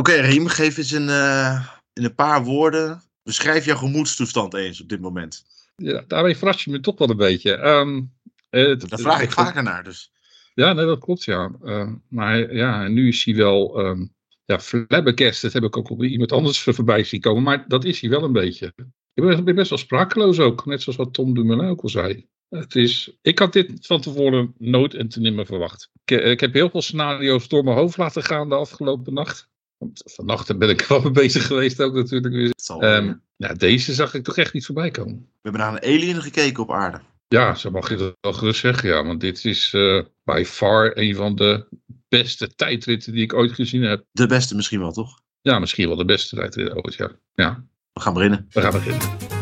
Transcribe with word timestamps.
Oké, 0.00 0.12
Riem, 0.12 0.46
geef 0.46 0.76
eens 0.76 0.90
een, 0.90 1.08
uh, 1.08 1.66
in 1.92 2.04
een 2.04 2.14
paar 2.14 2.44
woorden. 2.44 3.02
Beschrijf 3.22 3.64
jouw 3.64 3.76
gemoedstoestand 3.76 4.54
eens 4.54 4.80
op 4.80 4.88
dit 4.88 5.00
moment. 5.00 5.44
Ja, 5.76 6.04
daarmee 6.06 6.36
verras 6.36 6.64
je 6.64 6.70
me 6.70 6.80
toch 6.80 6.98
wel 6.98 7.10
een 7.10 7.16
beetje. 7.16 7.58
Um, 7.58 8.12
het, 8.50 8.88
Daar 8.90 8.98
vraag 8.98 9.22
ik 9.22 9.30
vaker 9.30 9.62
naar, 9.62 9.84
dus. 9.84 10.12
Ja, 10.54 10.72
nee, 10.72 10.86
dat 10.86 10.98
klopt, 10.98 11.24
ja. 11.24 11.50
Uh, 11.62 11.92
maar 12.08 12.54
ja, 12.54 12.88
nu 12.88 13.08
is 13.08 13.24
hij 13.24 13.34
wel 13.34 13.86
um, 13.86 14.14
ja, 14.44 14.60
flabbergast. 14.60 15.42
Dat 15.42 15.52
heb 15.52 15.62
ik 15.62 15.76
ook 15.76 15.90
op 15.90 16.02
iemand 16.02 16.32
anders 16.32 16.60
voorbij 16.60 17.04
zien 17.04 17.20
komen. 17.20 17.42
Maar 17.42 17.64
dat 17.68 17.84
is 17.84 18.00
hij 18.00 18.10
wel 18.10 18.22
een 18.22 18.32
beetje. 18.32 18.72
Ik 19.14 19.44
ben, 19.44 19.54
best 19.54 19.70
wel 19.70 19.78
sprakeloos 19.78 20.38
ook. 20.38 20.66
Net 20.66 20.82
zoals 20.82 20.98
wat 20.98 21.14
Tom 21.14 21.34
Dumoulin 21.34 21.68
ook 21.68 21.82
al 21.82 21.88
zei. 21.88 22.26
Het 22.48 22.74
is, 22.74 23.16
ik 23.22 23.38
had 23.38 23.52
dit 23.52 23.86
van 23.86 24.00
tevoren 24.00 24.54
nooit 24.58 24.94
en 24.94 25.08
te 25.08 25.20
nimmer 25.20 25.46
verwacht. 25.46 25.90
Ik, 26.04 26.18
eh, 26.18 26.30
ik, 26.30 26.40
heb 26.40 26.52
heel 26.52 26.70
veel 26.70 26.82
scenario's 26.82 27.48
door 27.48 27.64
mijn 27.64 27.76
hoofd 27.76 27.96
laten 27.96 28.22
gaan 28.22 28.48
de 28.48 28.54
afgelopen 28.54 29.14
nacht. 29.14 29.49
Want 29.80 30.02
vannacht 30.04 30.58
ben 30.58 30.68
ik 30.68 30.82
wel 30.88 31.00
mee 31.00 31.10
bezig 31.10 31.46
geweest 31.46 31.82
ook 31.82 31.94
natuurlijk. 31.94 32.54
Um, 32.80 33.22
ja, 33.36 33.54
deze 33.54 33.94
zag 33.94 34.14
ik 34.14 34.24
toch 34.24 34.36
echt 34.36 34.52
niet 34.52 34.66
voorbij 34.66 34.90
komen. 34.90 35.14
We 35.14 35.38
hebben 35.42 35.60
naar 35.60 35.72
een 35.72 35.94
alien 35.94 36.22
gekeken 36.22 36.62
op 36.62 36.72
aarde. 36.72 37.00
Ja, 37.28 37.54
zo 37.54 37.70
mag 37.70 37.88
je 37.88 37.96
dat 37.96 38.16
wel 38.20 38.32
gerust 38.32 38.60
zeggen. 38.60 38.88
Ja, 38.88 39.04
want 39.04 39.20
dit 39.20 39.44
is 39.44 39.72
uh, 39.72 40.02
by 40.24 40.42
far 40.46 40.96
een 40.96 41.14
van 41.14 41.34
de 41.34 41.66
beste 42.08 42.54
tijdritten 42.54 43.12
die 43.12 43.22
ik 43.22 43.34
ooit 43.34 43.52
gezien 43.52 43.82
heb. 43.82 44.04
De 44.12 44.26
beste 44.26 44.54
misschien 44.54 44.80
wel, 44.80 44.92
toch? 44.92 45.20
Ja, 45.40 45.58
misschien 45.58 45.88
wel 45.88 45.96
de 45.96 46.04
beste 46.04 46.36
tijdrit 46.36 46.74
ooit, 46.74 46.94
ja. 46.94 47.10
ja. 47.34 47.64
We 47.92 48.00
gaan 48.00 48.14
beginnen. 48.14 48.46
We 48.50 48.60
gaan 48.60 48.72
beginnen. 48.72 49.38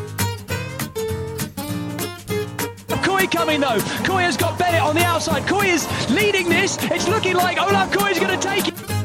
Coming 3.31 3.61
though. 3.61 3.79
Kooi 4.05 4.25
has 4.25 4.37
got 4.37 4.59
Bennett 4.59 4.83
on 4.83 4.95
the 4.95 5.05
outside. 5.05 5.47
Kooi 5.47 5.69
is 5.69 5.87
leading 6.09 6.49
this. 6.49 6.77
It's 6.91 7.09
looking 7.09 7.37
like 7.37 7.59
Olaf 7.61 7.93
Kooi 7.93 8.11
is 8.11 8.19
going 8.19 8.41
to 8.41 8.49
take 8.49 8.69
it. 8.69 8.98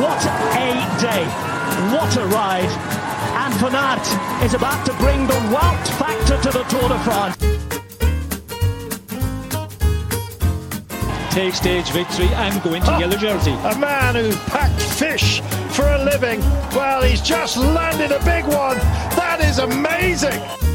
What 0.00 0.24
a 0.24 0.72
day. 0.98 1.24
What 1.92 2.16
a 2.16 2.26
ride. 2.26 2.72
And 3.42 3.54
Van 3.60 3.74
Aert 3.74 4.44
is 4.44 4.54
about 4.54 4.84
to 4.86 4.94
bring 4.94 5.26
the 5.26 5.34
Wout 5.52 5.86
factor 5.98 6.40
to 6.40 6.50
the 6.50 6.64
Tour 6.64 6.88
de 6.88 6.98
France. 7.00 7.36
take 11.30 11.54
stage 11.54 11.90
victory 11.90 12.26
and 12.34 12.60
go 12.62 12.74
into 12.74 12.92
oh, 12.92 12.98
yellow 12.98 13.16
jersey. 13.16 13.52
A 13.52 13.78
man 13.78 14.14
who 14.14 14.34
packed 14.50 14.80
fish 14.80 15.40
for 15.70 15.86
a 15.86 16.04
living. 16.04 16.40
Well, 16.74 17.02
he's 17.02 17.22
just 17.22 17.56
landed 17.56 18.10
a 18.10 18.18
big 18.24 18.44
one. 18.44 18.78
That 19.16 19.40
is 19.40 19.58
amazing. 19.58 20.69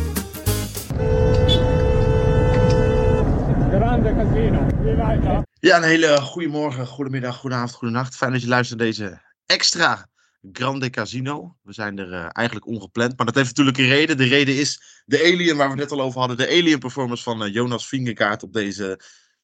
Ja, 5.59 5.78
een 5.78 5.84
hele 5.84 6.22
goede 6.22 6.48
morgen, 6.48 6.88
goedemiddag, 6.88 7.36
goedenavond, 7.36 7.73
goedenacht. 7.73 8.16
Fijn 8.16 8.31
dat 8.31 8.42
je 8.42 8.48
luistert 8.48 8.80
naar 8.80 8.88
deze 8.88 9.22
extra 9.45 10.09
Grande 10.52 10.89
Casino. 10.89 11.58
We 11.61 11.73
zijn 11.73 12.00
er 12.00 12.11
uh, 12.11 12.28
eigenlijk 12.31 12.67
ongepland, 12.67 13.17
maar 13.17 13.26
dat 13.26 13.36
heeft 13.36 13.48
natuurlijk 13.48 13.78
een 13.78 13.88
reden. 13.88 14.17
De 14.17 14.23
reden 14.23 14.56
is 14.56 15.02
de 15.06 15.20
Alien, 15.20 15.58
waar 15.58 15.70
we 15.70 15.76
net 15.76 15.92
al 15.92 16.02
over 16.02 16.20
hadden. 16.20 16.38
De 16.38 16.48
Alien 16.48 16.80
performance 16.80 17.23
van 17.23 17.44
uh, 17.44 17.53
Jonas 17.53 17.88
Vingerkaart 17.88 18.44
op 18.44 18.53
deze 18.53 19.00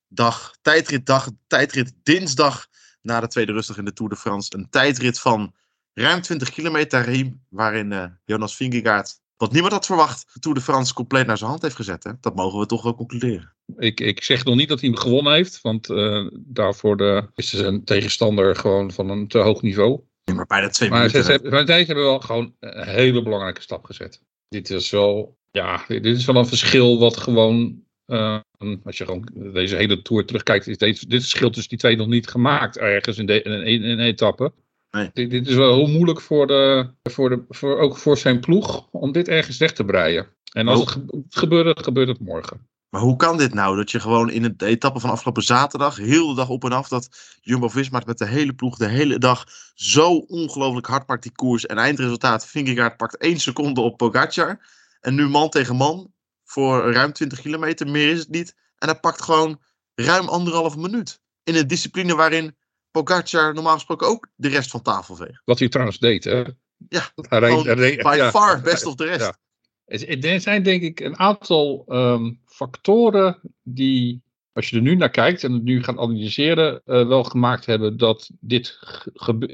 dag, 0.07 0.55
tijdritdag, 0.61 1.29
tijdrit 1.47 1.93
dinsdag 2.03 2.67
na 3.01 3.19
de 3.19 3.27
tweede 3.27 3.51
rustig 3.51 3.77
in 3.77 3.85
de 3.85 3.93
Tour 3.93 4.11
de 4.11 4.17
France. 4.17 4.55
Een 4.55 4.69
tijdrit 4.69 5.19
van 5.19 5.55
ruim 5.93 6.21
20 6.21 6.49
kilometer 6.49 7.01
riem, 7.01 7.45
waarin 7.49 7.91
uh, 7.91 8.05
Jonas 8.25 8.55
Vingegaard, 8.55 9.19
wat 9.41 9.51
niemand 9.51 9.73
had 9.73 9.85
verwacht, 9.85 10.25
Tour 10.39 10.57
de 10.57 10.63
France 10.63 10.93
compleet 10.93 11.27
naar 11.27 11.37
zijn 11.37 11.49
hand 11.49 11.61
heeft 11.61 11.75
gezet. 11.75 12.03
Hè? 12.03 12.11
Dat 12.19 12.35
mogen 12.35 12.59
we 12.59 12.65
toch 12.65 12.83
wel 12.83 12.95
concluderen. 12.95 13.53
Ik, 13.77 13.99
ik 13.99 14.23
zeg 14.23 14.43
nog 14.43 14.55
niet 14.55 14.69
dat 14.69 14.79
hij 14.79 14.89
hem 14.89 14.97
gewonnen 14.97 15.33
heeft, 15.33 15.61
want 15.61 15.89
uh, 15.89 16.27
daarvoor 16.33 16.97
de, 16.97 17.29
is 17.35 17.49
zijn 17.49 17.83
tegenstander 17.83 18.55
gewoon 18.55 18.91
van 18.91 19.09
een 19.09 19.27
te 19.27 19.37
hoog 19.37 19.61
niveau. 19.61 19.99
Ja, 20.23 20.33
maar 20.33 20.45
bijna 20.45 20.69
twee 20.69 20.89
maar 20.89 20.99
minuten. 20.99 21.23
Ze, 21.23 21.39
maar 21.49 21.65
deze 21.65 21.85
hebben 21.85 22.03
wel 22.03 22.19
gewoon 22.19 22.55
een 22.59 22.87
hele 22.87 23.23
belangrijke 23.23 23.61
stap 23.61 23.85
gezet. 23.85 24.21
Dit 24.47 24.69
is 24.69 24.89
wel, 24.89 25.37
ja, 25.51 25.83
dit 25.87 26.05
is 26.05 26.25
wel 26.25 26.35
een 26.35 26.47
verschil 26.47 26.99
wat 26.99 27.17
gewoon 27.17 27.83
Ehm, 28.11 28.77
als 28.83 28.97
je 28.97 29.05
gewoon 29.05 29.29
deze 29.53 29.75
hele 29.75 30.01
tour 30.01 30.25
terugkijkt, 30.25 30.67
is 30.67 30.77
deze, 30.77 31.07
dit 31.07 31.21
verschil 31.21 31.49
tussen 31.49 31.69
die 31.69 31.77
twee 31.77 31.95
nog 31.95 32.07
niet 32.07 32.27
gemaakt 32.27 32.77
ergens 32.77 33.17
in, 33.17 33.25
de, 33.25 33.41
in, 33.41 33.51
een, 33.51 33.65
in 33.65 33.83
een 33.83 33.99
etappe. 33.99 34.53
Nee. 34.91 35.09
Dit, 35.13 35.29
dit, 35.29 35.47
is 35.47 35.55
wel 35.55 35.75
heel 35.75 35.87
moeilijk 35.87 36.21
voor 36.21 36.47
de, 36.47 36.89
voor 37.03 37.29
de, 37.29 37.43
voor, 37.49 37.79
ook 37.79 37.97
voor 37.97 38.17
zijn 38.17 38.39
ploeg 38.39 38.87
om 38.91 39.11
dit 39.11 39.27
ergens 39.27 39.57
weg 39.57 39.73
te 39.73 39.85
breien. 39.85 40.27
En 40.53 40.67
als 40.67 40.79
het 40.79 40.99
gebeurt, 41.29 41.83
gebeurt 41.83 42.07
het 42.07 42.19
morgen. 42.19 42.69
Maar 42.89 43.01
hoe 43.01 43.15
kan 43.15 43.37
dit 43.37 43.53
nou? 43.53 43.75
Dat 43.75 43.91
je 43.91 43.99
gewoon 43.99 44.29
in 44.29 44.53
de 44.57 44.65
etappe 44.65 44.99
van 44.99 45.09
afgelopen 45.09 45.43
zaterdag, 45.43 45.97
heel 45.97 46.27
de 46.27 46.35
dag 46.35 46.49
op 46.49 46.63
en 46.63 46.71
af, 46.71 46.87
dat 46.87 47.37
Jumbo-Visma 47.41 48.01
met 48.05 48.17
de 48.17 48.27
hele 48.27 48.53
ploeg 48.53 48.77
de 48.77 48.87
hele 48.87 49.17
dag 49.17 49.45
zo 49.73 50.15
ongelooflijk 50.15 50.87
hard 50.87 51.05
pakt 51.05 51.23
die 51.23 51.31
koers. 51.31 51.65
En 51.65 51.77
eindresultaat, 51.77 52.45
Vingegaard 52.45 52.97
pakt 52.97 53.17
één 53.17 53.39
seconde 53.39 53.81
op 53.81 53.97
Pogacar. 53.97 54.59
En 55.01 55.15
nu 55.15 55.27
man 55.27 55.49
tegen 55.49 55.75
man 55.75 56.13
voor 56.43 56.93
ruim 56.93 57.13
20 57.13 57.41
kilometer. 57.41 57.87
Meer 57.87 58.11
is 58.11 58.19
het 58.19 58.29
niet. 58.29 58.55
En 58.77 58.87
hij 58.87 58.99
pakt 58.99 59.21
gewoon 59.21 59.59
ruim 59.95 60.27
anderhalf 60.27 60.77
minuut. 60.77 61.21
In 61.43 61.55
een 61.55 61.67
discipline 61.67 62.15
waarin 62.15 62.55
Pogacar 62.91 63.53
normaal 63.53 63.73
gesproken 63.73 64.07
ook 64.07 64.27
de 64.35 64.47
rest 64.47 64.69
van 64.69 64.81
tafel 64.81 65.15
veegt. 65.15 65.41
Wat 65.45 65.59
hij 65.59 65.69
trouwens 65.69 65.99
deed, 65.99 66.23
hè? 66.23 66.43
Ja, 66.89 67.11
hij 67.29 67.39
reed, 67.39 67.63
hij 67.63 67.73
reed, 67.73 68.01
by 68.01 68.29
far 68.31 68.61
best 68.61 68.85
of 68.85 68.95
de 68.95 69.05
rest. 69.05 69.39
Er 69.85 70.41
zijn 70.41 70.63
denk 70.63 70.81
ik 70.81 70.99
een 70.99 71.17
aantal 71.17 71.85
um, 71.89 72.41
factoren 72.45 73.39
die, 73.63 74.23
als 74.53 74.69
je 74.69 74.75
er 74.75 74.81
nu 74.81 74.95
naar 74.95 75.09
kijkt 75.09 75.43
en 75.43 75.53
het 75.53 75.63
nu 75.63 75.83
gaat 75.83 75.97
analyseren, 75.97 76.81
uh, 76.85 77.07
wel 77.07 77.23
gemaakt 77.23 77.65
hebben 77.65 77.97
dat 77.97 78.29
dit 78.39 78.79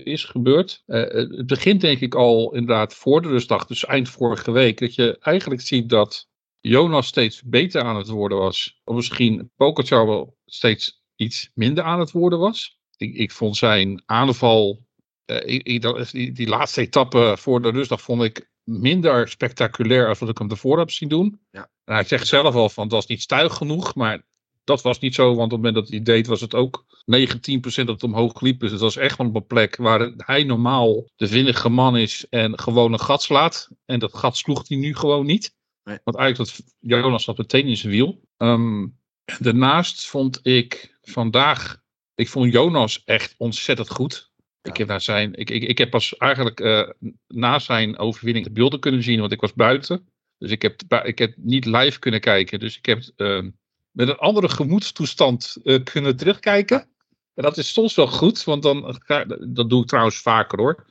is 0.04 0.24
gebeurd. 0.24 0.84
Uh, 0.88 1.02
het 1.02 1.48
begint 1.48 1.82
denk 1.82 2.00
ik 2.00 2.16
al 2.16 2.54
inderdaad 2.54 2.94
voor 2.94 3.22
de 3.22 3.28
rustdag, 3.28 3.66
dus 3.66 3.86
eind 3.86 4.10
vorige 4.10 4.52
week, 4.52 4.80
dat 4.80 4.96
je 4.96 5.18
eigenlijk 5.20 5.62
ziet 5.62 5.90
dat 5.90 6.28
Jonas 6.60 7.08
steeds 7.08 7.44
beter 7.44 7.82
aan 7.82 7.98
het 7.98 8.08
worden 8.08 8.38
was. 8.38 8.82
Of 8.84 8.96
misschien 8.96 9.52
Pogacar 9.56 10.06
wel 10.06 10.38
steeds 10.46 11.04
iets 11.16 11.52
minder 11.54 11.84
aan 11.84 12.00
het 12.00 12.12
worden 12.12 12.40
was. 12.40 12.77
Ik, 12.98 13.14
ik 13.14 13.32
vond 13.32 13.58
zijn 13.58 14.04
aanval, 14.06 14.86
uh, 15.26 15.38
ik, 15.46 15.82
die, 16.12 16.32
die, 16.32 16.48
laatste 16.48 16.82
etappe 16.82 17.36
voor 17.38 17.62
de 17.62 17.70
rustdag 17.70 18.02
vond 18.02 18.24
ik 18.24 18.50
minder 18.64 19.28
spectaculair 19.28 20.08
als 20.08 20.20
wat 20.20 20.30
ik 20.30 20.38
hem 20.38 20.50
ervoor 20.50 20.78
heb 20.78 20.92
zien 20.92 21.10
doen. 21.10 21.40
Ja. 21.52 21.70
En 21.84 21.94
hij 21.94 22.04
zegt 22.04 22.28
zelf 22.28 22.56
al 22.56 22.70
van 22.70 22.88
dat 22.88 22.98
was 22.98 23.08
niet 23.08 23.22
stuig 23.22 23.54
genoeg, 23.54 23.96
maar 23.96 24.26
dat 24.64 24.82
was 24.82 25.00
niet 25.00 25.16
zo, 25.16 25.36
want 25.36 25.40
op 25.40 25.50
het 25.52 25.52
moment 25.52 25.76
dat 25.76 25.90
hij 25.90 26.02
deed 26.02 26.28
was 26.28 26.42
het 26.42 26.56
ook 26.56 26.86
19% 27.18 27.60
dat 27.62 27.88
het 27.88 28.04
omhoog 28.04 28.42
liep. 28.42 28.60
Dus 28.60 28.72
het 28.72 28.80
was 28.80 28.96
echt 28.96 29.18
wel 29.18 29.28
op 29.28 29.36
een 29.36 29.46
plek 29.46 29.76
waar 29.76 30.12
hij 30.18 30.44
normaal 30.44 31.10
de 31.16 31.28
vinnige 31.28 31.70
man 31.70 31.98
is 31.98 32.26
en 32.30 32.60
gewoon 32.60 32.94
een 32.94 33.00
gat 33.00 33.22
slaat. 33.22 33.70
En 33.86 34.00
dat 34.00 34.14
gat 34.14 34.38
sloeg 34.38 34.68
hij 34.68 34.78
nu 34.78 34.96
gewoon 34.96 35.26
niet. 35.26 35.56
Want 35.84 36.18
eigenlijk 36.18 36.38
dat 36.38 36.74
Jonas 36.80 37.24
zat 37.24 37.38
meteen 37.38 37.68
in 37.68 37.78
zijn 37.78 37.92
wiel. 37.92 38.22
Um, 38.38 38.98
daarnaast 39.40 40.06
vond 40.06 40.40
ik 40.44 40.98
vandaag, 41.02 41.82
ik 42.18 42.30
vond 42.30 42.52
Jonas 42.52 43.04
echt 43.04 43.36
ontzettend 43.38 43.90
goed. 43.90 44.32
Ik, 44.62 44.78
heb 44.78 44.88
naar 44.88 45.02
zijn, 45.02 45.34
ik, 45.34 45.50
ik, 45.50 45.64
ik 45.64 45.78
heb 45.78 45.90
pas 45.90 46.18
eigenlijk 46.18 46.60
uh, 46.60 46.90
na 47.28 47.60
zijn 47.60 47.98
overwinning 47.98 48.46
de 48.46 48.52
beelden 48.52 48.80
kunnen 48.80 49.04
zien, 49.04 49.20
want 49.20 49.32
ik 49.32 49.42
was 49.42 49.54
buiten. 49.54 50.10
Dus 50.38 50.52
ik 50.52 50.62
heb, 50.62 50.82
ik 51.04 51.20
heb 51.20 51.34
niet 51.38 51.66
live 51.66 52.00
kunnen 52.00 52.20
kijken. 52.20 52.60
Dus 52.60 52.78
ik 52.78 52.86
heb 52.86 53.12
uh, 53.18 53.44
met 53.92 54.08
een 54.08 54.18
andere 54.18 54.50
gemoedstoestand 54.50 55.58
uh, 55.64 55.84
kunnen 55.84 56.18
terugkijken. 56.18 56.90
En 57.38 57.44
dat 57.44 57.58
is 57.58 57.74
soms 57.74 57.96
wel 57.96 58.08
goed, 58.08 58.44
want 58.44 58.64
dan, 58.64 59.00
dat 59.48 59.70
doe 59.70 59.82
ik 59.82 59.88
trouwens 59.88 60.18
vaker 60.18 60.60
hoor. 60.60 60.86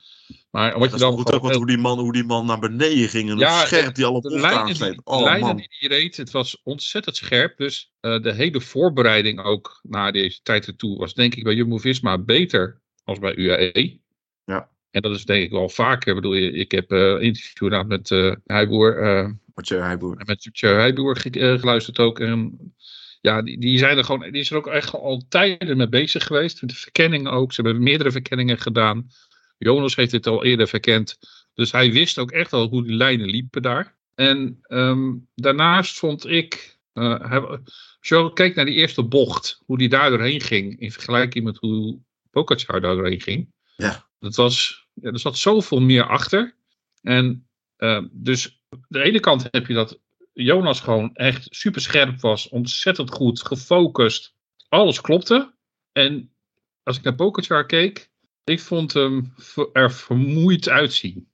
Maar 0.51 0.79
wat 0.79 0.91
je 0.91 0.97
dan 0.97 1.13
goed 1.13 1.33
ook, 1.33 1.41
want 1.41 1.55
hoe, 1.55 1.65
die 1.65 1.77
man, 1.77 1.99
hoe 1.99 2.13
die 2.13 2.23
man 2.23 2.45
naar 2.45 2.59
beneden 2.59 3.09
ging 3.09 3.29
en 3.29 3.37
ja, 3.37 3.65
scherp 3.65 3.95
die 3.95 4.05
al 4.05 4.13
op 4.13 4.23
de 4.23 4.39
lijnen, 4.39 4.73
die, 4.73 4.99
oh, 5.03 5.23
lijnen 5.23 5.55
die 5.55 5.67
hij 5.69 5.89
reed, 5.89 6.17
het 6.17 6.31
was 6.31 6.61
ontzettend 6.63 7.15
scherp. 7.15 7.57
Dus 7.57 7.91
uh, 8.01 8.21
de 8.21 8.33
hele 8.33 8.61
voorbereiding 8.61 9.43
ook 9.43 9.79
naar 9.83 10.11
deze 10.11 10.39
tijd 10.43 10.67
ertoe 10.67 10.97
was 10.97 11.13
denk 11.13 11.35
ik 11.35 11.43
bij 11.43 11.53
Jumbo-Visma 11.53 12.17
beter 12.17 12.81
als 13.03 13.19
bij 13.19 13.35
UAE. 13.35 13.99
Ja. 14.45 14.69
En 14.91 15.01
dat 15.01 15.15
is 15.15 15.25
denk 15.25 15.43
ik 15.43 15.51
wel 15.51 15.69
vaker. 15.69 16.09
Ik 16.09 16.21
bedoel, 16.21 16.35
ik 16.35 16.71
heb 16.71 16.91
uh, 16.91 17.21
interview 17.21 17.63
gedaan 17.63 17.87
met 17.87 18.09
uh, 18.09 18.35
Heiboer. 18.45 19.03
Uh, 19.03 19.29
Mathieu 19.53 19.79
Heiboer. 19.79 20.15
Met 20.15 20.27
Mathieu 20.27 20.73
Heiboer 20.73 21.17
geluisterd 21.59 21.99
ook. 21.99 22.19
En 22.19 22.57
ja, 23.27 23.41
die, 23.41 23.59
die, 23.59 23.77
zijn 23.77 23.97
er 23.97 24.03
gewoon, 24.03 24.31
die 24.31 24.41
is 24.41 24.51
er 24.51 24.57
ook 24.57 24.67
echt 24.67 24.93
al 24.93 25.25
tijden 25.29 25.77
mee 25.77 25.89
bezig 25.89 26.25
geweest. 26.25 26.61
Met 26.61 26.69
de 26.69 26.75
verkenning 26.75 27.27
ook. 27.27 27.53
Ze 27.53 27.61
hebben 27.61 27.83
meerdere 27.83 28.11
verkenningen 28.11 28.59
gedaan. 28.59 29.07
Jonas 29.57 29.95
heeft 29.95 30.11
dit 30.11 30.27
al 30.27 30.43
eerder 30.43 30.67
verkend. 30.67 31.17
Dus 31.53 31.71
hij 31.71 31.91
wist 31.91 32.17
ook 32.17 32.31
echt 32.31 32.53
al 32.53 32.67
hoe 32.67 32.83
die 32.83 32.95
lijnen 32.95 33.29
liepen 33.29 33.61
daar. 33.61 33.95
En 34.15 34.59
um, 34.67 35.27
daarnaast 35.35 35.97
vond 35.97 36.27
ik, 36.27 36.79
uh, 36.93 37.41
als 37.99 38.07
je 38.07 38.31
kijkt 38.33 38.55
naar 38.55 38.65
die 38.65 38.75
eerste 38.75 39.03
bocht, 39.03 39.61
hoe 39.65 39.77
die 39.77 39.89
daar 39.89 40.09
doorheen 40.09 40.41
ging, 40.41 40.79
in 40.79 40.91
vergelijking 40.91 41.43
met 41.43 41.57
hoe 41.57 41.99
Pogacar 42.31 42.81
daar 42.81 42.95
doorheen 42.95 43.21
ging. 43.21 43.53
Ja. 43.75 44.07
Dat 44.19 44.35
was, 44.35 44.85
ja, 44.93 45.11
er 45.11 45.19
zat 45.19 45.37
zoveel 45.37 45.81
meer 45.81 46.07
achter. 46.07 46.55
En 47.01 47.47
uh, 47.77 48.03
dus 48.11 48.59
aan 48.69 48.85
de 48.87 49.01
ene 49.01 49.19
kant 49.19 49.47
heb 49.51 49.67
je 49.67 49.73
dat 49.73 49.99
Jonas 50.43 50.79
gewoon 50.79 51.13
echt 51.13 51.47
super 51.49 51.81
scherp 51.81 52.21
was, 52.21 52.49
ontzettend 52.49 53.11
goed, 53.11 53.41
gefocust. 53.41 54.35
Alles 54.69 55.01
klopte. 55.01 55.53
en 55.91 56.31
als 56.83 56.97
ik 56.97 57.03
naar 57.03 57.15
Pogacar 57.15 57.65
keek, 57.65 58.09
ik 58.43 58.59
vond 58.59 58.93
hem 58.93 59.33
er 59.73 59.91
vermoeid 59.91 60.69
uitzien. 60.69 61.29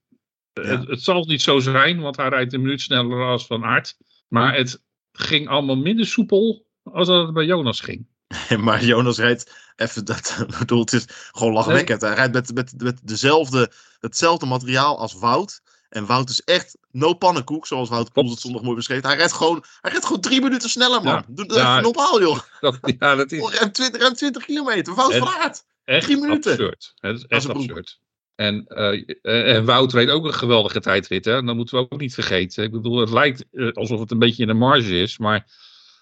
Het, 0.54 0.88
het, 0.88 1.02
zal 1.02 1.24
niet 1.24 1.42
zo 1.42 1.60
zijn, 1.60 2.00
want 2.00 2.18
hij 2.18 2.30
rijdt 2.30 2.54
een 2.54 2.62
minuut 2.62 2.82
sneller 2.82 3.24
als 3.24 3.46
Van 3.46 3.64
Aert. 3.64 3.98
Maar 4.28 4.56
het 4.56 4.84
ging 5.12 5.48
allemaal 5.48 5.76
minder 5.76 6.06
soepel 6.06 6.66
als 6.84 7.08
dat 7.08 7.26
het 7.26 7.34
bij 7.34 7.46
Jonas 7.46 7.80
ging. 7.80 8.08
maar 8.66 8.84
Jonas 8.84 9.18
rijdt, 9.18 9.74
even 9.76 10.06
dat 10.06 10.46
bedoel, 10.60 10.80
het 10.80 10.94
is 10.94 11.06
gewoon 11.32 11.54
lachwekkend. 11.54 12.02
Hij 12.02 12.14
rijdt 12.14 12.34
met, 12.34 12.54
met, 12.54 12.74
met 12.82 13.00
dezelfde, 13.04 13.72
hetzelfde 14.00 14.46
materiaal 14.46 15.00
als 15.00 15.14
Wout. 15.14 15.62
En 15.94 16.06
Wout 16.06 16.30
is 16.30 16.42
echt 16.42 16.78
no 16.92 17.14
pannenkoek, 17.14 17.68
zoals 17.68 17.90
Wout 17.90 18.12
Poels 18.12 18.32
het 18.32 18.40
zondag 18.40 18.62
mooi 18.62 18.76
beschreef. 18.76 19.02
Hij 19.02 19.16
rijdt 19.16 19.34
gewoon, 19.34 19.64
hij 19.82 19.92
rijdt 19.92 20.06
gewoon 20.06 20.22
drie 20.22 20.42
minuten 20.42 20.70
sneller, 20.70 21.04
man. 21.04 21.24
Doe 21.28 21.46
dat 21.46 21.58
ja, 21.58 21.72
even 21.72 21.84
normaal, 21.84 22.22
joh. 22.22 22.40
Dat, 22.62 22.80
ja, 23.00 23.16
dat 23.16 23.32
is... 23.32 23.58
Rem 23.60 23.72
20, 23.72 24.14
20 24.14 24.46
kilometer, 24.46 24.96
Wout 24.96 25.16
van 25.16 25.28
Aert. 25.28 25.64
Echt 25.84 26.06
drie 26.06 26.18
minuten. 26.18 26.52
absurd. 26.52 26.94
Het 26.96 27.18
is 27.18 27.26
echt 27.26 27.50
absurd. 27.50 28.00
En, 28.36 28.66
uh, 28.68 29.56
en 29.56 29.66
Wout 29.66 29.94
reed 29.94 30.10
ook 30.10 30.26
een 30.26 30.34
geweldige 30.34 30.80
tijdrit, 30.80 31.26
hè. 31.26 31.44
Dat 31.44 31.56
moeten 31.56 31.78
we 31.78 31.88
ook 31.90 32.00
niet 32.00 32.14
vergeten. 32.14 32.64
Ik 32.64 32.72
bedoel, 32.72 33.00
het 33.00 33.10
lijkt 33.10 33.46
eh, 33.52 33.72
alsof 33.72 34.00
het 34.00 34.12
een 34.12 34.20
beetje 34.20 34.42
in 34.42 34.48
de 34.48 34.54
marge 34.54 35.00
is, 35.00 35.18
maar 35.18 35.48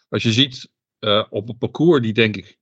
als 0.10 0.24
je 0.24 0.32
ziet 0.32 0.70
uh, 1.00 1.24
op 1.30 1.50
een 1.50 1.58
parcours 1.58 2.02
die 2.02 2.14
denk 2.14 2.38
ik 2.38 2.58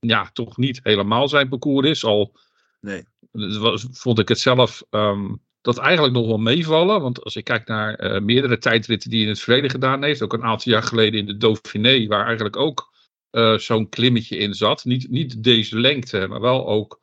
ja, 0.00 0.30
toch 0.32 0.56
niet 0.56 0.80
helemaal 0.82 1.28
zijn 1.28 1.48
parcours 1.48 1.88
is, 1.88 2.04
al 2.04 2.32
nee. 2.80 3.04
was, 3.32 3.86
vond 3.90 4.18
ik 4.18 4.28
het 4.28 4.38
zelf 4.38 4.82
um, 4.90 5.42
dat 5.64 5.78
eigenlijk 5.78 6.14
nog 6.14 6.26
wel 6.26 6.38
meevallen. 6.38 7.00
Want 7.00 7.24
als 7.24 7.36
ik 7.36 7.44
kijk 7.44 7.66
naar 7.66 8.04
uh, 8.04 8.20
meerdere 8.20 8.58
tijdritten 8.58 9.10
die 9.10 9.18
hij 9.18 9.28
in 9.28 9.34
het 9.34 9.42
verleden 9.42 9.70
gedaan 9.70 10.02
heeft, 10.02 10.22
ook 10.22 10.32
een 10.32 10.44
aantal 10.44 10.72
jaar 10.72 10.82
geleden 10.82 11.20
in 11.20 11.26
de 11.26 11.36
Dauphiné, 11.36 12.06
waar 12.06 12.26
eigenlijk 12.26 12.56
ook 12.56 12.92
uh, 13.30 13.58
zo'n 13.58 13.88
klimmetje 13.88 14.36
in 14.36 14.54
zat. 14.54 14.84
Niet, 14.84 15.10
niet 15.10 15.42
deze 15.42 15.78
lengte, 15.78 16.26
maar 16.28 16.40
wel 16.40 16.66
ook 16.66 17.00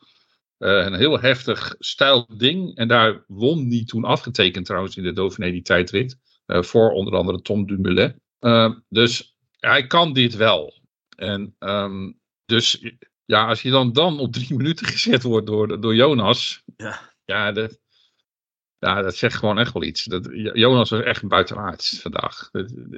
uh, 0.60 0.86
een 0.86 0.94
heel 0.94 1.20
heftig 1.20 1.76
stijl 1.80 2.28
ding. 2.38 2.76
En 2.76 2.88
daar 2.88 3.24
won 3.28 3.68
hij 3.70 3.84
toen 3.86 4.04
afgetekend 4.04 4.66
trouwens 4.66 4.98
in 4.98 5.04
de 5.04 5.14
Dauphiné 5.14 5.52
die 5.52 5.62
tijdrit. 5.62 6.18
voor 6.46 6.92
onder 6.92 7.16
andere 7.16 7.42
Tom 7.42 7.66
Dumoulin. 7.66 8.22
dus 8.90 9.36
hij 9.60 9.88
kan 9.88 10.14
dit 10.14 10.36
wel. 10.36 10.74
En 11.16 11.56
um, 11.60 12.20
dus 12.46 12.94
ja, 13.26 13.48
als 13.48 13.62
je 13.62 13.70
dan, 13.70 13.94
dan 13.94 14.20
op 14.20 14.34
drie 14.34 14.58
minuten 14.58 14.86
gezet 14.86 15.24
wordt 15.24 15.48
door, 15.48 15.82
door 15.82 15.96
Jonas. 15.96 16.64
Ja, 16.78 17.14
ja 17.26 17.52
de, 17.52 17.80
ja, 18.82 19.02
dat 19.02 19.16
zegt 19.16 19.36
gewoon 19.36 19.60
echt 19.60 19.74
wel 19.74 19.84
iets. 19.84 20.04
Dat, 20.04 20.28
Jonas 20.32 20.90
was 20.90 21.02
echt 21.02 21.28
buitenaards 21.28 22.00
vandaag. 22.02 22.50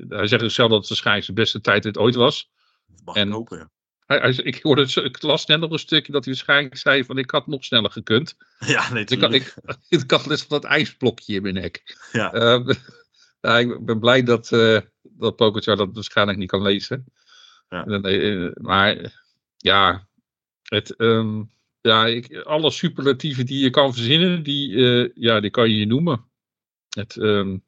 Hij 0.09 0.27
zegt 0.27 0.41
dus 0.41 0.53
zelf 0.53 0.69
dat 0.69 0.80
het 0.80 0.88
waarschijnlijk 0.88 1.25
zijn 1.25 1.38
beste 1.38 1.62
tijd 1.62 1.83
dit 1.83 1.97
ooit 1.97 2.15
was. 2.15 2.51
Dat 2.88 3.06
mag 3.06 3.15
en 3.15 3.27
ik 3.27 3.33
hopen, 3.33 3.57
ja. 3.57 3.69
Hij, 4.06 4.18
hij, 4.18 4.31
ik, 4.31 4.62
hoorde, 4.62 5.03
ik 5.03 5.21
las 5.21 5.45
net 5.45 5.59
nog 5.59 5.71
een 5.71 5.80
stukje 5.80 6.12
dat 6.12 6.25
hij 6.25 6.33
waarschijnlijk 6.33 6.77
zei 6.77 7.06
van 7.06 7.18
ik 7.18 7.31
had 7.31 7.47
nog 7.47 7.63
sneller 7.63 7.91
gekund. 7.91 8.35
Ja, 8.59 8.94
nee, 8.94 9.06
ik, 9.06 9.21
had, 9.21 9.33
ik, 9.33 9.53
ik 9.89 10.12
had 10.12 10.25
net 10.25 10.39
van 10.39 10.62
dat 10.62 10.71
ijsblokje 10.71 11.35
in 11.35 11.41
mijn 11.41 11.53
nek. 11.53 11.97
Ja. 12.12 12.33
Uh, 12.33 12.75
ja, 13.41 13.59
ik 13.59 13.85
ben 13.85 14.00
blij 14.00 14.24
dat, 14.24 14.51
uh, 14.51 14.80
dat 15.01 15.35
Pogacar 15.35 15.75
dat 15.75 15.89
waarschijnlijk 15.94 16.38
niet 16.38 16.50
kan 16.50 16.62
lezen. 16.62 17.06
Ja. 17.69 17.85
Eh, 17.85 18.51
maar 18.53 19.21
ja, 19.57 20.07
het, 20.63 20.94
um, 20.97 21.52
ja, 21.83 22.06
ik, 22.06 22.35
alle 22.35 22.71
superlatieven 22.71 23.45
die 23.45 23.63
je 23.63 23.69
kan 23.69 23.94
verzinnen, 23.94 24.44
die, 24.44 24.69
uh, 24.69 25.09
ja, 25.13 25.39
die 25.39 25.50
kan 25.50 25.69
je 25.69 25.85
noemen. 25.85 26.25
Het 26.89 27.15
um, 27.15 27.63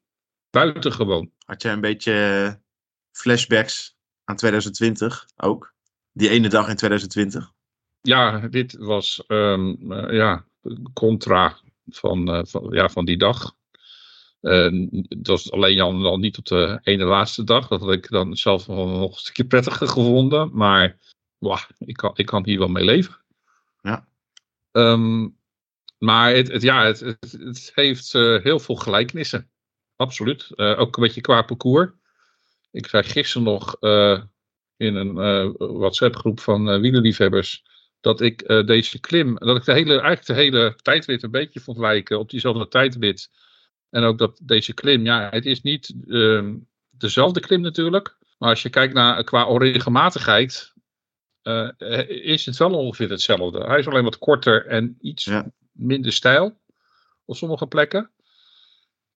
buitengewoon. 0.49 1.31
Had 1.45 1.61
jij 1.61 1.73
een 1.73 1.81
beetje 1.81 2.59
flashbacks 3.11 3.95
aan 4.23 4.35
2020 4.35 5.27
ook? 5.35 5.73
Die 6.11 6.29
ene 6.29 6.49
dag 6.49 6.69
in 6.69 6.75
2020? 6.75 7.51
Ja, 8.01 8.39
dit 8.39 8.75
was 8.77 9.23
um, 9.27 9.91
uh, 9.91 10.13
ja, 10.13 10.45
contra 10.93 11.59
van, 11.85 12.29
uh, 12.29 12.41
van, 12.43 12.67
ja, 12.69 12.89
van 12.89 13.05
die 13.05 13.17
dag. 13.17 13.55
het 14.39 15.27
was 15.27 15.51
alleen 15.51 15.79
al, 15.79 16.05
al 16.05 16.17
niet 16.17 16.37
op 16.37 16.45
de 16.45 16.79
ene 16.83 17.03
laatste 17.03 17.43
dag. 17.43 17.67
Dat 17.67 17.81
had 17.81 17.91
ik 17.91 18.09
dan 18.09 18.35
zelf 18.35 18.67
nog 18.67 19.11
een 19.11 19.19
stukje 19.19 19.45
prettiger 19.45 19.87
gevonden. 19.87 20.49
Maar 20.53 20.97
ik, 21.77 21.95
kan, 21.95 22.11
ik 22.15 22.25
kan 22.25 22.45
hier 22.45 22.59
wel 22.59 22.67
mee 22.67 22.83
leven. 22.83 23.23
Ja. 23.85 24.07
Um, 24.71 25.37
maar 25.97 26.33
het, 26.33 26.51
het, 26.51 26.61
ja, 26.61 26.85
het, 26.85 26.99
het, 26.99 27.71
heeft 27.75 28.13
uh, 28.13 28.43
heel 28.43 28.59
veel 28.59 28.75
gelijkenissen. 28.75 29.49
Absoluut. 29.95 30.51
Uh, 30.55 30.79
ook 30.79 30.97
een 30.97 31.03
beetje 31.03 31.21
qua 31.21 31.41
parcours. 31.41 31.91
Ik 32.71 32.87
zei 32.87 33.03
gisteren 33.03 33.43
nog 33.43 33.77
uh, 33.81 34.21
in 34.77 34.95
een 34.95 35.13
WhatsApp-groep 35.57 36.39
van 36.39 36.81
wielerliefhebbers 36.81 37.63
dat 37.99 38.21
ik 38.21 38.47
deze 38.47 38.99
klim, 38.99 39.37
dat 39.37 39.57
ik 39.57 39.65
de 39.65 39.73
hele, 39.73 39.91
eigenlijk 39.91 40.25
de 40.25 40.33
hele 40.33 40.75
tijdrit 40.81 41.23
een 41.23 41.31
beetje 41.31 41.59
vond 41.59 41.77
lijken 41.77 42.19
op 42.19 42.29
diezelfde 42.29 42.67
tijdrit. 42.67 43.29
En 43.89 44.03
ook 44.03 44.17
dat 44.17 44.39
deze 44.43 44.73
klim, 44.73 45.05
ja, 45.05 45.29
het 45.29 45.45
is 45.45 45.61
niet 45.61 45.95
ehm, 46.07 46.55
dezelfde 46.89 47.39
klim 47.39 47.61
natuurlijk. 47.61 48.17
Maar 48.37 48.49
als 48.49 48.61
je 48.61 48.69
kijkt 48.69 48.93
naar 48.93 49.23
qua 49.23 49.45
onregelmatigheid, 49.45 50.73
uh, 51.45 52.09
is 52.09 52.45
het 52.45 52.57
wel 52.57 52.73
ongeveer 52.73 53.09
hetzelfde. 53.09 53.63
Hij 53.63 53.79
is 53.79 53.87
alleen 53.87 54.03
wat 54.03 54.17
korter 54.17 54.65
en 54.65 54.97
iets 55.01 55.31
minder 55.71 56.11
stijl 56.11 56.59
op 57.25 57.35
sommige 57.35 57.67
plekken. 57.67 58.11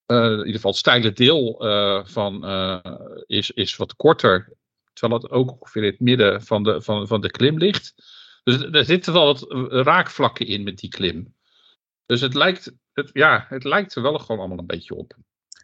Uh, 0.07 0.23
in 0.23 0.37
ieder 0.37 0.53
geval 0.53 0.71
het 0.71 0.79
steile 0.79 1.11
deel 1.11 1.65
uh, 1.65 2.05
van 2.05 2.45
is, 3.25 3.51
is 3.51 3.75
wat 3.75 3.95
korter, 3.95 4.53
terwijl 4.93 5.21
het 5.21 5.31
ook 5.31 5.51
ongeveer 5.51 5.83
in 5.83 5.89
het 5.89 5.99
midden 5.99 6.41
van 6.41 6.63
de, 6.63 6.81
van, 6.81 7.07
van 7.07 7.21
de 7.21 7.31
klim 7.31 7.57
ligt. 7.57 7.93
Dus 8.43 8.61
er 8.61 8.85
zitten 8.85 9.13
wel 9.13 9.25
wat 9.25 9.45
raakvlakken 9.71 10.45
in 10.45 10.63
met 10.63 10.77
die 10.77 10.89
klim. 10.89 11.35
Dus 12.05 12.21
het 12.21 12.33
lijkt, 12.33 12.73
het, 12.93 13.09
ja, 13.13 13.45
het 13.49 13.63
lijkt 13.63 13.95
er 13.95 14.01
wel 14.01 14.19
gewoon 14.19 14.39
allemaal 14.39 14.57
een 14.57 14.65
beetje 14.65 14.95
op. 14.95 15.15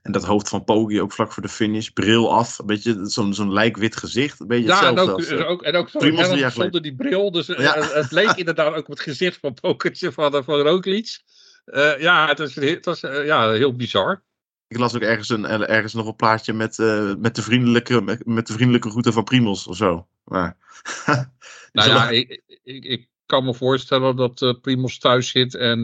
En 0.05 0.11
dat 0.11 0.23
hoofd 0.23 0.49
van 0.49 0.63
Poggi 0.63 1.01
ook 1.01 1.11
vlak 1.11 1.31
voor 1.31 1.43
de 1.43 1.49
finish. 1.49 1.89
Bril 1.89 2.33
af. 2.33 2.59
Een 2.59 2.65
beetje 2.65 2.99
zo'n 3.03 3.33
zo'n 3.33 3.53
lijkwit 3.53 3.95
gezicht. 3.95 4.39
Een 4.39 4.47
beetje 4.47 4.67
ja. 4.67 4.87
En 4.87 4.99
ook, 4.99 5.09
als, 5.09 5.31
ook, 5.31 5.63
en 5.63 5.75
ook 5.75 5.89
zo, 5.89 6.49
zonder 6.49 6.81
die 6.81 6.95
bril. 6.95 7.31
Dus 7.31 7.47
ja. 7.47 7.77
uh, 7.77 7.93
het 7.93 8.11
leek 8.11 8.35
inderdaad 8.43 8.73
ook 8.73 8.77
op 8.77 8.87
het 8.87 8.99
gezicht 8.99 9.37
van 9.39 9.53
Pokertje 9.53 10.11
van, 10.11 10.35
uh, 10.35 10.41
van 10.43 10.59
Roglic. 10.59 11.19
Uh, 11.65 11.99
ja, 11.99 12.27
het 12.27 12.39
was, 12.39 12.55
het 12.55 12.85
was 12.85 12.99
ja, 12.99 13.51
heel 13.51 13.75
bizar. 13.75 14.23
Ik 14.67 14.77
las 14.77 14.95
ook 14.95 15.01
ergens, 15.01 15.29
een, 15.29 15.45
ergens 15.45 15.93
nog 15.93 16.07
een 16.07 16.15
plaatje 16.15 16.53
met, 16.53 16.77
met, 17.19 17.35
de, 17.35 17.41
vriendelijke, 17.41 18.19
met, 18.25 18.47
de 18.47 18.53
vriendelijke 18.53 18.89
groeten 18.89 19.13
van 19.13 19.23
Primos 19.23 19.67
of 19.67 19.75
zo. 19.75 20.07
Maar, 20.23 20.57
nou 21.71 21.89
ja, 21.89 22.09
ik, 22.09 22.41
ik, 22.63 22.83
ik, 22.83 23.07
kan 23.25 23.43
me 23.43 23.53
voorstellen 23.53 24.15
dat 24.15 24.57
Primos 24.61 24.97
thuis 24.97 25.29
zit 25.29 25.55
en 25.55 25.81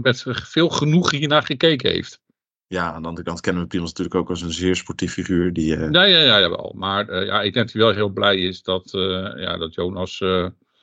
met 0.00 0.24
veel 0.26 0.68
genoegen 0.68 1.18
hiernaar 1.18 1.42
gekeken 1.42 1.90
heeft. 1.90 2.21
Ja, 2.72 2.92
aan 2.92 3.02
de 3.02 3.08
andere 3.08 3.26
kant 3.26 3.40
kennen 3.40 3.62
we 3.62 3.68
Primos 3.68 3.88
natuurlijk 3.88 4.16
ook 4.16 4.28
als 4.28 4.42
een 4.42 4.52
zeer 4.52 4.76
sportief 4.76 5.12
figuur. 5.12 5.52
Die, 5.52 5.76
uh... 5.76 5.90
Ja, 5.90 6.04
ja, 6.04 6.18
ja, 6.18 6.40
jawel. 6.40 6.74
Maar 6.76 7.10
uh, 7.10 7.26
ja, 7.26 7.42
ik 7.42 7.52
denk 7.52 7.66
dat 7.66 7.74
hij 7.74 7.82
wel 7.82 7.94
heel 7.94 8.08
blij 8.08 8.38
is 8.38 8.62
dat, 8.62 8.92
uh, 8.94 9.32
ja, 9.36 9.56
dat 9.56 9.74
Jonas 9.74 10.18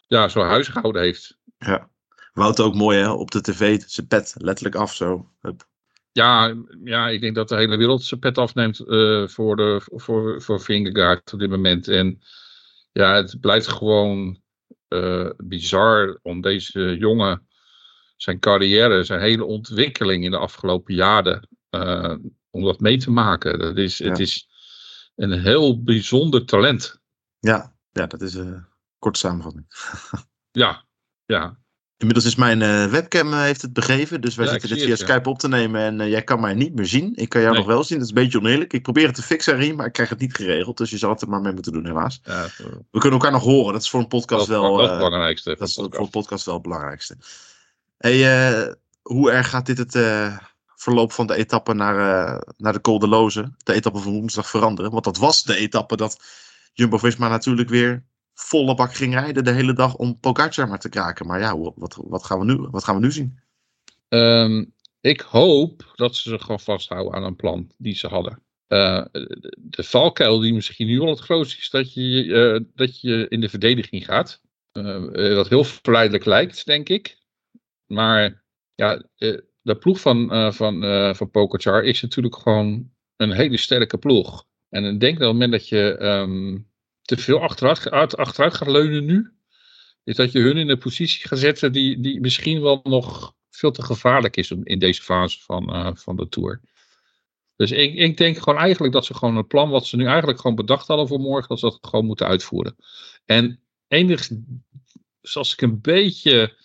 ja, 0.08 0.28
zo 0.28 0.42
huisgehouden 0.42 1.02
heeft. 1.02 1.38
Ja, 1.58 1.90
Wout 2.34 2.60
ook 2.60 2.76
mooi 2.76 2.98
hè, 2.98 3.12
op 3.12 3.32
de 3.32 3.42
tv, 3.42 3.82
zijn 3.86 4.08
pet 4.08 4.36
letterlijk 4.38 4.76
af 4.76 4.94
zo. 4.94 5.30
Hup. 5.42 5.68
Ja, 6.12 6.56
ja, 6.84 7.08
ik 7.08 7.22
denk 7.22 7.36
dat 7.36 7.50
de 7.50 7.56
hele 7.56 7.78
wereld 7.78 8.04
zijn 8.04 8.20
pet 8.20 8.38
afneemt 8.38 8.78
voor, 9.32 9.56
de, 9.56 9.82
voor, 9.86 10.42
voor 10.42 10.62
Vingegaard 10.62 11.34
op 11.34 11.40
dit 11.40 11.50
moment. 11.50 11.88
En 11.88 12.22
ja, 12.92 13.16
het 13.16 13.38
blijft 13.40 13.68
gewoon 13.68 14.42
bizar 15.38 16.20
om 16.22 16.42
deze 16.42 16.98
jongen, 16.98 17.48
zijn 18.18 18.40
carrière, 18.40 19.04
zijn 19.04 19.22
hele 19.22 19.46
ontwikkeling 19.46 20.24
in 20.24 20.32
de 20.32 20.38
afgelopen 20.38 20.94
jaren 20.94 21.48
uh, 21.72 22.16
om 22.50 22.64
dat 22.64 22.80
mee 22.80 22.98
te 22.98 23.12
maken. 23.12 23.60
Dat 23.60 23.78
is, 23.78 24.00
Het 24.00 24.20
is 24.20 24.50
een 25.16 25.40
heel 25.40 25.84
bijzonder 25.84 26.46
talent. 26.46 27.02
Ja, 27.40 27.74
ja 27.92 28.08
dat 28.08 28.22
is 28.22 28.34
een 28.34 28.66
korte 29.00 29.20
samenvatting. 29.20 29.66
ja, 30.52 30.86
ja. 31.26 31.58
Inmiddels 31.98 32.26
is 32.26 32.36
mijn 32.36 32.62
uh, 32.62 32.86
webcam 32.86 33.28
uh, 33.34 33.42
heeft 33.42 33.62
het 33.62 33.74
begeven, 33.74 34.22
dus 34.22 34.36
wij 34.36 34.46
ja, 34.46 34.52
zitten 34.52 34.70
dit 34.70 34.82
via 34.82 34.96
Skype 34.96 35.30
op 35.30 35.40
te 35.40 35.48
nemen 35.48 35.82
en 35.82 36.00
uh, 36.00 36.10
jij 36.10 36.24
kan 36.24 36.40
mij 36.40 36.54
niet 36.54 36.76
meer 36.76 36.86
zien. 36.86 37.16
Ik 37.16 37.30
kan 37.30 37.42
jou 37.42 37.54
nee. 37.54 37.64
nog 37.64 37.72
wel 37.72 37.84
zien, 37.84 37.98
dat 37.98 38.08
is 38.08 38.16
een 38.16 38.24
beetje 38.24 38.38
oneerlijk. 38.38 38.74
Ik 38.74 38.84
probeer 38.84 39.06
het 39.06 39.16
te 39.16 39.22
fixen, 39.22 39.56
Rien, 39.56 39.76
maar 39.76 39.86
ik 39.86 39.94
krijg 39.94 40.10
het 40.10 40.20
niet 40.20 40.36
geregeld, 40.36 40.78
dus 40.78 40.90
je 40.90 40.98
zal 40.98 41.10
het 41.10 41.22
er 41.22 41.30
maar 41.30 41.42
mee 41.42 41.54
moeten 41.54 41.72
doen 41.72 41.86
helaas. 41.86 42.20
Ja, 42.24 42.48
We 42.92 43.00
kunnen 43.00 43.20
elkaar 43.20 43.32
nog 43.32 43.44
horen, 43.44 43.74
dat 43.74 43.82
is 43.82 43.90
voor 43.90 44.00
een 44.00 44.08
podcast 44.08 44.48
dat, 44.48 44.62
wel... 44.62 44.80
Het 44.80 44.98
belangrijkste. 44.98 45.56
Dat 45.60 45.68
is 45.68 45.74
voor 45.74 46.00
een 46.00 46.10
podcast 46.10 46.46
wel 46.46 46.54
het 46.54 46.64
belangrijkste. 46.64 47.18
Hey, 47.98 48.76
hoe 49.02 49.32
erg 49.32 49.50
gaat 49.50 49.66
dit 49.66 49.78
het 49.78 49.94
verloop 50.80 51.12
van 51.12 51.28
de 51.28 51.36
etappe 51.36 51.74
naar, 51.74 51.96
uh, 51.96 52.42
naar 52.58 52.74
de 52.74 52.82
Col 52.82 53.00
de 53.00 53.52
etappe 53.64 54.00
van 54.00 54.12
woensdag, 54.12 54.50
veranderen. 54.50 54.92
Want 54.92 55.04
dat 55.04 55.18
was 55.18 55.44
de 55.44 55.56
etappe 55.56 55.96
dat 55.96 56.24
Jumbo-Visma 56.74 57.28
natuurlijk 57.28 57.70
weer 57.70 58.06
volle 58.34 58.76
bak 58.76 58.94
ging 58.94 59.14
rijden 59.14 59.44
de 59.44 59.52
hele 59.52 59.74
dag 59.74 59.96
om 59.96 60.20
Pogacar 60.20 60.68
maar 60.68 60.80
te 60.80 60.90
kraken. 60.90 61.28
Maar 61.28 61.40
ja, 61.40 61.58
wat, 61.58 62.00
wat, 62.08 62.24
gaan, 62.26 62.40
we 62.40 62.46
nu, 62.46 62.56
wat 62.56 62.84
gaan 62.84 62.96
we 62.96 63.02
nu 63.02 63.12
zien? 63.12 63.40
Um, 64.10 64.74
ik 65.02 65.22
hoop 65.22 65.92
dat 65.96 66.16
ze 66.16 66.30
zich 66.30 66.42
gewoon 66.42 66.60
vasthouden 66.60 67.14
aan 67.14 67.24
een 67.24 67.36
plan 67.36 67.72
die 67.78 67.96
ze 67.96 68.08
hadden. 68.08 68.44
Uh, 68.68 69.06
de 69.58 69.84
valkuil 69.84 70.40
die 70.40 70.54
misschien 70.54 70.88
nu 70.88 71.00
al 71.00 71.10
het 71.10 71.20
grootste 71.20 71.58
is, 71.58 71.70
dat 71.70 71.94
je, 71.94 72.24
uh, 72.26 72.60
dat 72.76 73.02
je 73.02 73.26
in 73.30 73.42
de 73.42 73.50
verdediging 73.50 74.06
gaat. 74.06 74.42
wat 74.72 75.50
heel 75.50 75.64
verleidelijk 75.64 76.26
lijkt, 76.26 76.66
denk 76.66 76.90
ik. 76.90 77.18
Maar 77.86 78.44
ja, 78.76 79.04
de 79.62 79.76
ploeg 79.76 80.00
van, 80.00 80.36
uh, 80.36 80.52
van, 80.52 81.16
van 81.16 81.32
Pokerchar 81.32 81.84
is 81.84 82.02
natuurlijk 82.02 82.36
gewoon 82.36 82.92
een 83.16 83.32
hele 83.32 83.58
sterke 83.58 83.98
ploeg. 83.98 84.46
En 84.70 84.86
ik 84.86 85.00
denk 85.00 85.20
dat 85.20 85.28
op 85.28 85.34
het 85.34 85.42
moment 85.42 85.52
dat 85.52 85.68
je 85.68 85.98
ehm, 85.98 86.58
te 87.02 87.18
veel 87.18 87.42
achteruit, 87.42 88.18
achteruit 88.18 88.54
gaat 88.54 88.68
leunen 88.68 89.06
nu, 89.06 89.32
is 90.04 90.16
dat 90.16 90.32
je 90.32 90.40
hun 90.40 90.58
in 90.58 90.70
een 90.70 90.78
positie 90.78 91.28
gaat 91.28 91.40
zetten 91.40 91.72
die, 91.72 92.00
die 92.00 92.20
misschien 92.20 92.62
wel 92.62 92.80
nog 92.84 93.34
veel 93.50 93.72
te 93.72 93.82
gevaarlijk 93.82 94.38
is 94.38 94.52
in 94.52 94.80
deze 94.80 95.02
fase 95.02 95.40
van, 95.42 95.76
uh, 95.76 95.90
van 95.94 96.16
de 96.16 96.30
Tour. 96.30 96.62
Dus 97.56 97.72
ik, 97.72 97.96
ik 97.96 98.18
denk 98.18 98.38
gewoon 98.38 98.60
eigenlijk 98.60 98.94
dat 98.94 99.06
ze 99.06 99.14
gewoon 99.14 99.36
een 99.36 99.48
plan 99.48 99.70
wat 99.70 99.86
ze 99.86 99.96
nu 99.96 100.06
eigenlijk 100.06 100.40
gewoon 100.40 100.56
bedacht 100.56 100.88
hadden 100.88 101.08
voor 101.08 101.20
morgen, 101.20 101.50
dat 101.50 101.60
ze 101.60 101.66
dat 101.66 101.78
gewoon 101.82 102.06
moeten 102.06 102.28
uitvoeren. 102.28 102.76
En 103.26 103.60
enig, 103.88 104.30
zoals 105.22 105.54
ik 105.54 105.62
een 105.62 105.82
beetje 105.82 106.58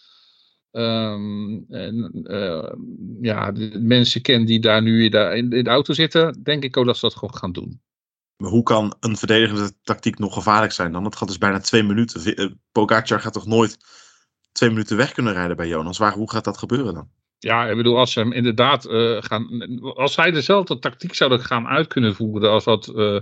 um, 0.77 1.65
en, 1.69 2.11
uh, 2.25 2.73
ja, 3.21 3.53
de 3.53 3.79
mensen 3.81 4.23
ken 4.23 4.45
die 4.45 4.61
daar 4.61 4.83
nu 4.83 5.05
in 5.05 5.49
de 5.49 5.71
auto 5.71 5.93
zitten, 5.93 6.43
denk 6.43 6.65
ik 6.65 6.77
ook 6.77 6.87
dat 6.87 6.97
ze 6.97 7.07
dat 7.07 7.15
gewoon 7.15 7.35
gaan 7.35 7.53
doen. 7.53 7.81
Maar 8.37 8.51
hoe 8.51 8.63
kan 8.63 8.97
een 9.01 9.17
verdedigende 9.17 9.73
tactiek 9.83 10.19
nog 10.19 10.35
gevaarlijk 10.35 10.73
zijn 10.73 10.93
dan? 10.93 11.05
Het 11.05 11.17
gaat 11.17 11.29
dus 11.29 11.39
bijna 11.39 11.59
twee 11.59 11.83
minuten. 11.83 12.37
Eh, 12.37 12.51
Pogacar 12.73 13.21
gaat 13.21 13.33
toch 13.33 13.47
nooit 13.47 13.77
twee 14.53 14.71
minuten 14.71 14.97
weg 14.97 15.13
kunnen 15.13 15.33
rijden 15.33 15.57
bij 15.57 15.69
Jonas? 15.69 15.99
Waar, 15.99 16.13
hoe 16.13 16.31
gaat 16.31 16.45
dat 16.45 16.59
gebeuren 16.59 16.95
dan? 16.95 17.09
Ja, 17.39 17.67
ik 17.67 17.77
bedoel, 17.77 17.99
als 17.99 18.13
ze 18.13 18.21
hem 18.21 18.33
inderdaad 18.33 18.87
uh, 18.87 19.23
gaan. 19.23 19.69
Als 19.81 20.13
zij 20.13 20.31
dezelfde 20.31 20.79
tactiek 20.79 21.15
zouden 21.15 21.41
gaan 21.41 21.67
uit 21.67 21.87
kunnen 21.87 22.15
voeren 22.15 22.51
als 22.51 22.65
wat. 22.65 22.93
Uh, 22.95 23.21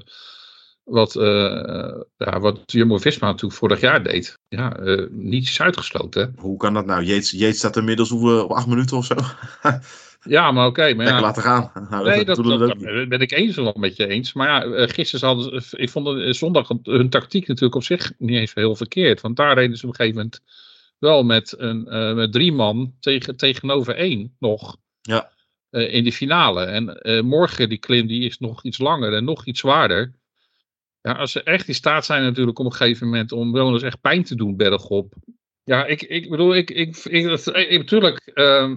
wat, 0.84 1.14
uh, 1.14 2.00
ja, 2.16 2.40
wat 2.40 2.60
Jumbo-Visma 2.66 3.26
natuurlijk 3.26 3.58
vorig 3.58 3.80
jaar 3.80 4.02
deed. 4.02 4.38
Ja, 4.48 4.76
niets 5.10 5.50
is 5.50 5.60
uitgesloten. 5.60 6.34
Hoe 6.36 6.56
kan 6.56 6.74
dat 6.74 6.86
nou? 6.86 7.04
Jeets, 7.04 7.30
Jeets 7.30 7.58
staat 7.58 7.76
inmiddels 7.76 8.12
op 8.12 8.50
acht 8.50 8.66
minuten 8.66 8.96
of 8.96 9.04
zo. 9.04 9.14
Ja, 10.24 10.52
maar 10.52 10.66
oké. 10.66 10.80
Okay, 10.80 10.94
Lekker 10.94 11.20
laten 11.20 11.42
gaan. 11.42 11.70
Nou, 11.90 12.08
nee, 12.08 12.24
dat, 12.24 12.36
dat, 12.36 12.58
dat, 12.58 13.08
ben 13.08 13.20
ik 13.20 13.32
eens 13.32 13.56
wel 13.56 13.74
met 13.78 13.96
je 13.96 14.06
eens. 14.06 14.32
Maar 14.32 14.48
ja, 14.48 14.64
eh, 14.64 14.88
gisteren 14.88 15.26
hadden 15.26 15.62
ze, 15.62 15.76
ik 15.78 15.90
vond 15.90 16.36
zondag 16.36 16.68
hun 16.82 17.08
tactiek 17.08 17.46
natuurlijk 17.46 17.74
op 17.74 17.84
zich 17.84 18.12
niet 18.18 18.36
eens 18.36 18.54
heel 18.54 18.76
verkeerd. 18.76 19.20
Want 19.20 19.36
daar 19.36 19.54
reden 19.54 19.76
ze 19.76 19.86
op 19.86 19.90
een 19.90 19.96
gegeven 19.96 20.18
moment 20.18 20.40
wel 20.98 21.22
met, 21.22 21.54
een, 21.58 21.86
uh, 21.88 22.14
met 22.14 22.32
drie 22.32 22.52
man 22.52 22.94
tegen, 23.00 23.36
tegenover 23.36 23.94
één 23.94 24.36
nog. 24.38 24.76
Ja. 25.00 25.30
In 25.70 26.04
de 26.04 26.12
finale. 26.12 26.64
En 26.64 27.26
morgen 27.26 27.68
die 27.68 27.78
klim 27.78 28.06
die 28.06 28.24
is 28.24 28.38
nog 28.38 28.64
iets 28.64 28.78
langer 28.78 29.14
en 29.14 29.24
nog 29.24 29.46
iets 29.46 29.60
zwaarder. 29.60 30.12
Ja, 31.02 31.12
als 31.12 31.32
ze 31.32 31.42
echt 31.42 31.68
in 31.68 31.74
staat 31.74 32.04
zijn 32.04 32.22
natuurlijk 32.22 32.58
op 32.58 32.64
een 32.64 32.72
gegeven 32.72 33.06
moment 33.06 33.32
om 33.32 33.52
wel 33.52 33.72
eens 33.72 33.82
echt 33.82 34.00
pijn 34.00 34.24
te 34.24 34.34
doen 34.34 34.56
bergop. 34.56 35.14
Ja, 35.64 35.86
ik, 35.86 36.02
ik 36.02 36.30
bedoel, 36.30 36.54
ik, 36.54 36.70
ik, 36.70 36.96
ik, 36.96 37.26
ik 37.46 37.78
natuurlijk... 37.78 38.30
Uh, 38.34 38.74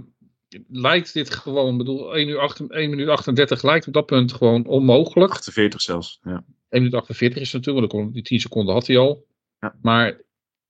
lijkt 0.68 1.14
dit 1.14 1.30
gewoon, 1.30 1.78
bedoel, 1.78 2.16
1, 2.16 2.28
uur 2.28 2.40
8, 2.40 2.60
1 2.60 2.90
minuut 2.90 3.08
38 3.08 3.64
lijkt 3.64 3.88
op 3.88 3.94
dat 3.94 4.06
punt 4.06 4.34
gewoon 4.34 4.66
onmogelijk. 4.66 5.32
48 5.32 5.82
zelfs, 5.82 6.20
ja. 6.22 6.32
1 6.32 6.44
minuut 6.70 6.94
48 6.94 7.42
is 7.42 7.52
natuurlijk, 7.52 7.92
want 7.92 8.14
die 8.14 8.24
10 8.24 8.40
seconden 8.40 8.74
had 8.74 8.88
hij 8.88 8.98
al. 8.98 9.28
Ja. 9.60 9.76
Maar 9.82 10.22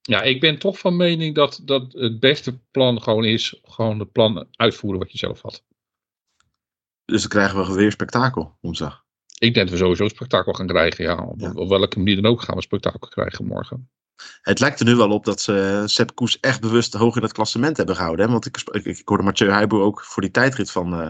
ja, 0.02 0.22
ik 0.22 0.40
ben 0.40 0.60
toch 0.60 0.80
van 0.80 0.96
mening 0.96 1.36
dat, 1.36 1.62
dat 1.64 1.94
het 1.94 2.20
beste 2.20 2.60
plan 2.72 3.02
gewoon 3.02 3.26
is, 3.26 3.60
gewoon 3.64 4.00
het 4.00 4.12
plan 4.12 4.48
uitvoeren 4.52 5.00
wat 5.00 5.12
je 5.12 5.18
zelf 5.18 5.42
had. 5.42 5.64
Dus 7.06 7.22
dan 7.22 7.30
krijgen 7.30 7.66
we 7.66 7.74
weer 7.74 7.92
spektakel, 7.92 8.58
woensdag. 8.62 9.05
Ik 9.38 9.54
denk 9.54 9.70
dat 9.70 9.70
we 9.70 9.84
sowieso 9.84 10.08
spektakel 10.08 10.54
gaan 10.54 10.68
krijgen, 10.68 11.04
ja. 11.04 11.16
Op, 11.16 11.40
ja. 11.40 11.52
op 11.52 11.70
welke 11.70 11.98
manier 11.98 12.22
dan 12.22 12.32
ook 12.32 12.42
gaan 12.42 12.56
we 12.56 12.62
spektakel 12.62 13.08
krijgen 13.08 13.46
morgen. 13.46 13.90
Het 14.42 14.60
lijkt 14.60 14.80
er 14.80 14.86
nu 14.86 14.96
wel 14.96 15.12
op 15.12 15.26
dat 15.26 15.42
ze 15.42 15.84
Sepp 15.86 16.16
Koes 16.16 16.40
echt 16.40 16.62
bewust 16.62 16.94
hoog 16.94 17.16
in 17.16 17.22
het 17.22 17.32
klassement 17.32 17.78
hebben 17.78 17.96
gehouden. 17.96 18.26
Hè? 18.26 18.32
Want 18.32 18.46
ik, 18.46 18.62
ik, 18.72 18.86
ik 18.86 19.08
hoorde 19.08 19.24
Mathieu 19.24 19.52
Heijboer 19.52 19.82
ook 19.82 20.04
voor 20.04 20.22
die 20.22 20.32
tijdrit 20.32 20.72
van, 20.72 21.02
uh, 21.02 21.10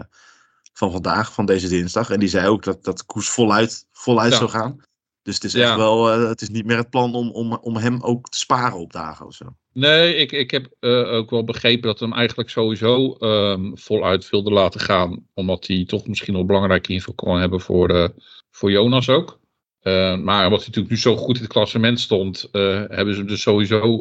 van 0.72 0.92
vandaag, 0.92 1.32
van 1.32 1.46
deze 1.46 1.68
dinsdag. 1.68 2.10
En 2.10 2.20
die 2.20 2.28
zei 2.28 2.48
ook 2.48 2.62
dat, 2.62 2.84
dat 2.84 3.06
Koes 3.06 3.28
voluit, 3.28 3.86
voluit 3.92 4.32
ja. 4.32 4.38
zou 4.38 4.50
gaan. 4.50 4.80
Dus 5.26 5.34
het 5.34 5.44
is 5.44 5.54
echt 5.54 5.76
wel, 5.76 6.20
uh, 6.20 6.28
het 6.28 6.40
is 6.40 6.48
niet 6.48 6.66
meer 6.66 6.76
het 6.76 6.90
plan 6.90 7.14
om, 7.14 7.30
om, 7.30 7.52
om 7.52 7.76
hem 7.76 8.02
ook 8.02 8.28
te 8.28 8.38
sparen 8.38 8.78
op 8.78 8.92
dagen 8.92 9.26
of 9.26 9.34
zo. 9.34 9.44
Nee, 9.72 10.14
ik, 10.14 10.32
ik 10.32 10.50
heb 10.50 10.74
uh, 10.80 11.12
ook 11.12 11.30
wel 11.30 11.44
begrepen 11.44 11.82
dat 11.82 12.00
hem 12.00 12.12
eigenlijk 12.12 12.50
sowieso 12.50 13.16
um, 13.18 13.78
voluit 13.78 14.30
wilde 14.30 14.50
laten 14.50 14.80
gaan. 14.80 15.26
Omdat 15.34 15.66
hij 15.66 15.84
toch 15.86 16.06
misschien 16.06 16.34
nog 16.34 16.46
belangrijke 16.46 16.92
invloed 16.92 17.14
kon 17.14 17.38
hebben 17.38 17.60
voor, 17.60 18.14
voor 18.50 18.70
Jonas 18.70 19.08
ook. 19.08 19.40
Maar 19.82 20.44
omdat 20.44 20.58
hij 20.58 20.66
natuurlijk 20.66 20.88
nu 20.88 20.96
zo 20.96 21.16
goed 21.16 21.36
in 21.36 21.42
het 21.42 21.52
klassement 21.52 22.00
stond, 22.00 22.48
hebben 22.52 23.14
ze 23.14 23.18
hem 23.20 23.28
dus 23.28 23.42
sowieso 23.42 24.00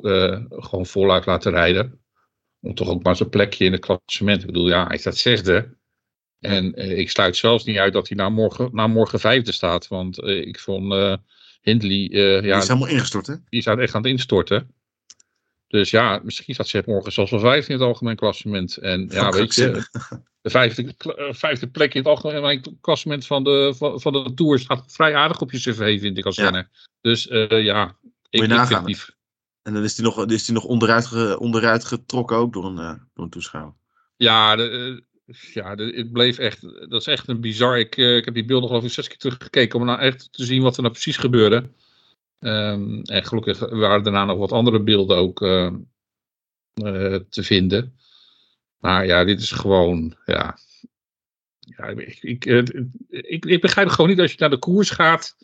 gewoon 0.49 0.85
voluit 0.85 1.25
laten 1.25 1.51
rijden. 1.51 1.99
Om 2.61 2.75
toch 2.75 2.89
ook 2.89 3.03
maar 3.03 3.15
zijn 3.15 3.29
plekje 3.29 3.65
in 3.65 3.71
het 3.71 3.81
klassement. 3.81 4.41
Ik 4.41 4.45
bedoel, 4.45 4.67
ja, 4.67 4.87
hij 4.87 4.97
staat 4.97 5.17
zesde. 5.17 5.77
En 6.45 6.97
ik 6.97 7.09
sluit 7.09 7.35
zelfs 7.35 7.63
niet 7.63 7.77
uit 7.77 7.93
dat 7.93 8.07
hij 8.07 8.17
na 8.17 8.29
morgen, 8.29 8.69
na 8.71 8.87
morgen 8.87 9.19
vijfde 9.19 9.51
staat. 9.51 9.87
Want 9.87 10.23
ik 10.23 10.59
vond 10.59 10.93
Hindley... 11.61 12.09
ja, 12.11 12.41
die 12.41 12.51
is 12.51 12.67
helemaal 12.67 12.87
ingestort, 12.89 13.27
hè? 13.27 13.35
Die 13.49 13.61
staat 13.61 13.79
echt 13.79 13.95
aan 13.95 14.01
het 14.01 14.11
instorten. 14.11 14.73
Dus 15.67 15.89
ja, 15.89 16.21
misschien 16.23 16.53
staat 16.53 16.67
ze 16.67 16.83
morgen 16.85 17.11
zelfs 17.11 17.31
wel 17.31 17.39
vijfde 17.39 17.73
in 17.73 17.79
het 17.79 17.87
algemeen 17.87 18.15
klassement. 18.15 18.77
En 18.77 19.07
ja, 19.11 19.29
weet 19.29 19.55
je, 19.55 19.87
de 20.41 20.49
vijfde, 20.49 20.93
vijfde 21.29 21.67
plek 21.67 21.93
in 21.93 21.99
het 21.99 22.09
algemeen 22.09 22.77
klassement 22.81 23.25
van 23.25 23.43
de, 23.43 23.73
van, 23.77 24.01
van 24.01 24.13
de 24.13 24.33
Tour 24.33 24.59
staat 24.59 24.83
vrij 24.87 25.15
aardig 25.15 25.41
op 25.41 25.51
je 25.51 25.57
cv, 25.57 25.99
vind 25.99 26.17
ik 26.17 26.25
als 26.25 26.37
renner. 26.37 26.69
Ja. 26.71 26.79
Dus 27.01 27.23
ja, 27.49 27.95
ik, 28.29 28.41
ik 28.41 28.67
vind 28.67 28.85
die... 28.85 28.97
En 29.63 29.73
dan 29.73 29.83
is 29.83 29.97
hij 29.97 30.05
nog, 30.05 30.25
is 30.25 30.45
die 30.45 30.53
nog 30.53 30.63
onderuit, 30.63 31.37
onderuit 31.37 31.85
getrokken 31.85 32.37
ook 32.37 32.53
door 32.53 32.65
een, 32.65 32.75
door 33.13 33.23
een 33.23 33.29
toeschouwer. 33.29 33.73
Ja, 34.15 34.55
de, 34.55 35.03
ja 35.25 35.75
het 35.75 36.11
bleef 36.11 36.37
echt, 36.37 36.61
dat 36.61 37.01
is 37.01 37.07
echt 37.07 37.27
een 37.27 37.41
bizar. 37.41 37.79
Ik, 37.79 37.95
ik 37.95 38.25
heb 38.25 38.33
die 38.33 38.45
beelden 38.45 38.67
geloof 38.67 38.83
ik 38.83 38.91
zes 38.91 39.07
keer 39.07 39.17
teruggekeken 39.17 39.79
om 39.79 39.85
nou 39.85 39.99
echt 39.99 40.33
te 40.33 40.45
zien 40.45 40.61
wat 40.61 40.75
er 40.75 40.81
nou 40.81 40.93
precies 40.93 41.17
gebeurde. 41.17 41.69
Um, 42.39 43.01
en 43.01 43.25
gelukkig 43.25 43.59
waren 43.59 44.03
daarna 44.03 44.25
nog 44.25 44.37
wat 44.37 44.51
andere 44.51 44.83
beelden 44.83 45.17
ook 45.17 45.39
te 47.29 47.43
vinden. 47.43 47.95
Maar 48.79 49.05
ja, 49.05 49.23
dit 49.23 49.41
is 49.41 49.51
gewoon, 49.51 50.17
ja. 50.25 50.57
ja 51.59 51.85
ik, 51.87 52.17
ik, 52.21 52.45
ik, 53.09 53.45
ik, 53.45 53.61
begrijp 53.61 53.89
gewoon 53.89 54.09
niet 54.09 54.19
als 54.19 54.31
je 54.31 54.37
naar 54.39 54.49
de 54.49 54.59
koers 54.59 54.89
gaat. 54.89 55.35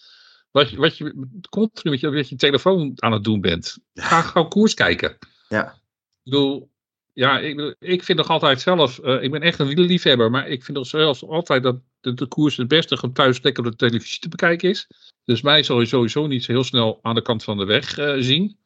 Wat 0.52 0.70
je, 0.70 0.78
wat 0.78 0.98
je 0.98 1.30
continu 1.50 1.92
met 1.92 2.00
je, 2.00 2.10
met 2.10 2.30
je 2.30 2.36
telefoon 2.36 2.94
aan 2.96 3.12
het 3.12 3.24
doen 3.24 3.42
bent. 3.42 3.78
Ga 3.94 4.22
gewoon 4.22 4.50
koers 4.50 4.74
kijken. 4.74 5.18
Ja. 5.50 5.74
Ik 5.74 6.32
bedoel, 6.32 6.71
ja, 7.14 7.40
ik, 7.40 7.76
ik 7.80 8.04
vind 8.04 8.18
nog 8.18 8.30
altijd 8.30 8.62
zelf, 8.62 9.00
uh, 9.04 9.24
ik 9.24 9.32
ben 9.32 9.42
echt 9.42 9.60
een 9.60 9.68
wielerliefhebber, 9.68 10.30
maar 10.30 10.48
ik 10.48 10.64
vind 10.64 10.78
nog 10.78 10.88
zelfs 10.88 11.26
altijd 11.26 11.64
dat 11.64 11.80
de, 12.00 12.14
de 12.14 12.26
koers 12.26 12.58
het 12.58 12.68
beste 12.68 12.98
gewoon 12.98 13.16
thuis 13.16 13.42
lekker 13.42 13.66
op 13.66 13.72
de 13.72 13.78
televisie 13.78 14.20
te 14.20 14.30
bekijken 14.30 14.70
is. 14.70 14.88
Dus 15.26 15.42
mij 15.42 15.64
zal 15.64 15.80
je 15.80 15.86
sowieso 15.86 16.28
niet 16.28 16.44
zo 16.44 16.52
heel 16.52 16.64
snel 16.64 17.00
aan 17.02 17.16
de 17.16 17.22
kant 17.22 17.44
van 17.44 17.58
de 17.58 17.66
weg 17.66 17.98
uh, 17.98 18.14
zien. 18.20 18.58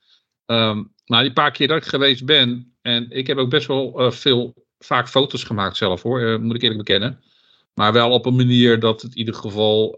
Um, 0.46 0.94
maar 1.06 1.24
die 1.24 1.34
paar 1.34 1.52
keer 1.52 1.68
dat 1.68 1.78
ik 1.78 1.86
geweest 1.86 2.26
ben, 2.26 2.76
en 2.82 3.10
ik 3.10 3.28
heb 3.28 3.38
ook 3.38 3.50
best 3.50 3.68
wel 3.68 4.02
uh, 4.02 4.12
veel 4.12 4.54
vaak 4.80 5.10
foto's 5.10 5.44
gemaakt 5.44 5.78
zelf 5.78 6.02
hoor, 6.02 6.42
moet 6.42 6.56
ik 6.56 6.62
eerlijk 6.62 6.84
bekennen. 6.84 7.24
Maar 7.74 7.94
wel 7.94 8.12
op 8.12 8.26
een 8.26 8.36
manier 8.36 8.80
dat 8.80 9.02
het 9.02 9.12
in 9.12 9.18
ieder 9.18 9.34
geval 9.34 9.96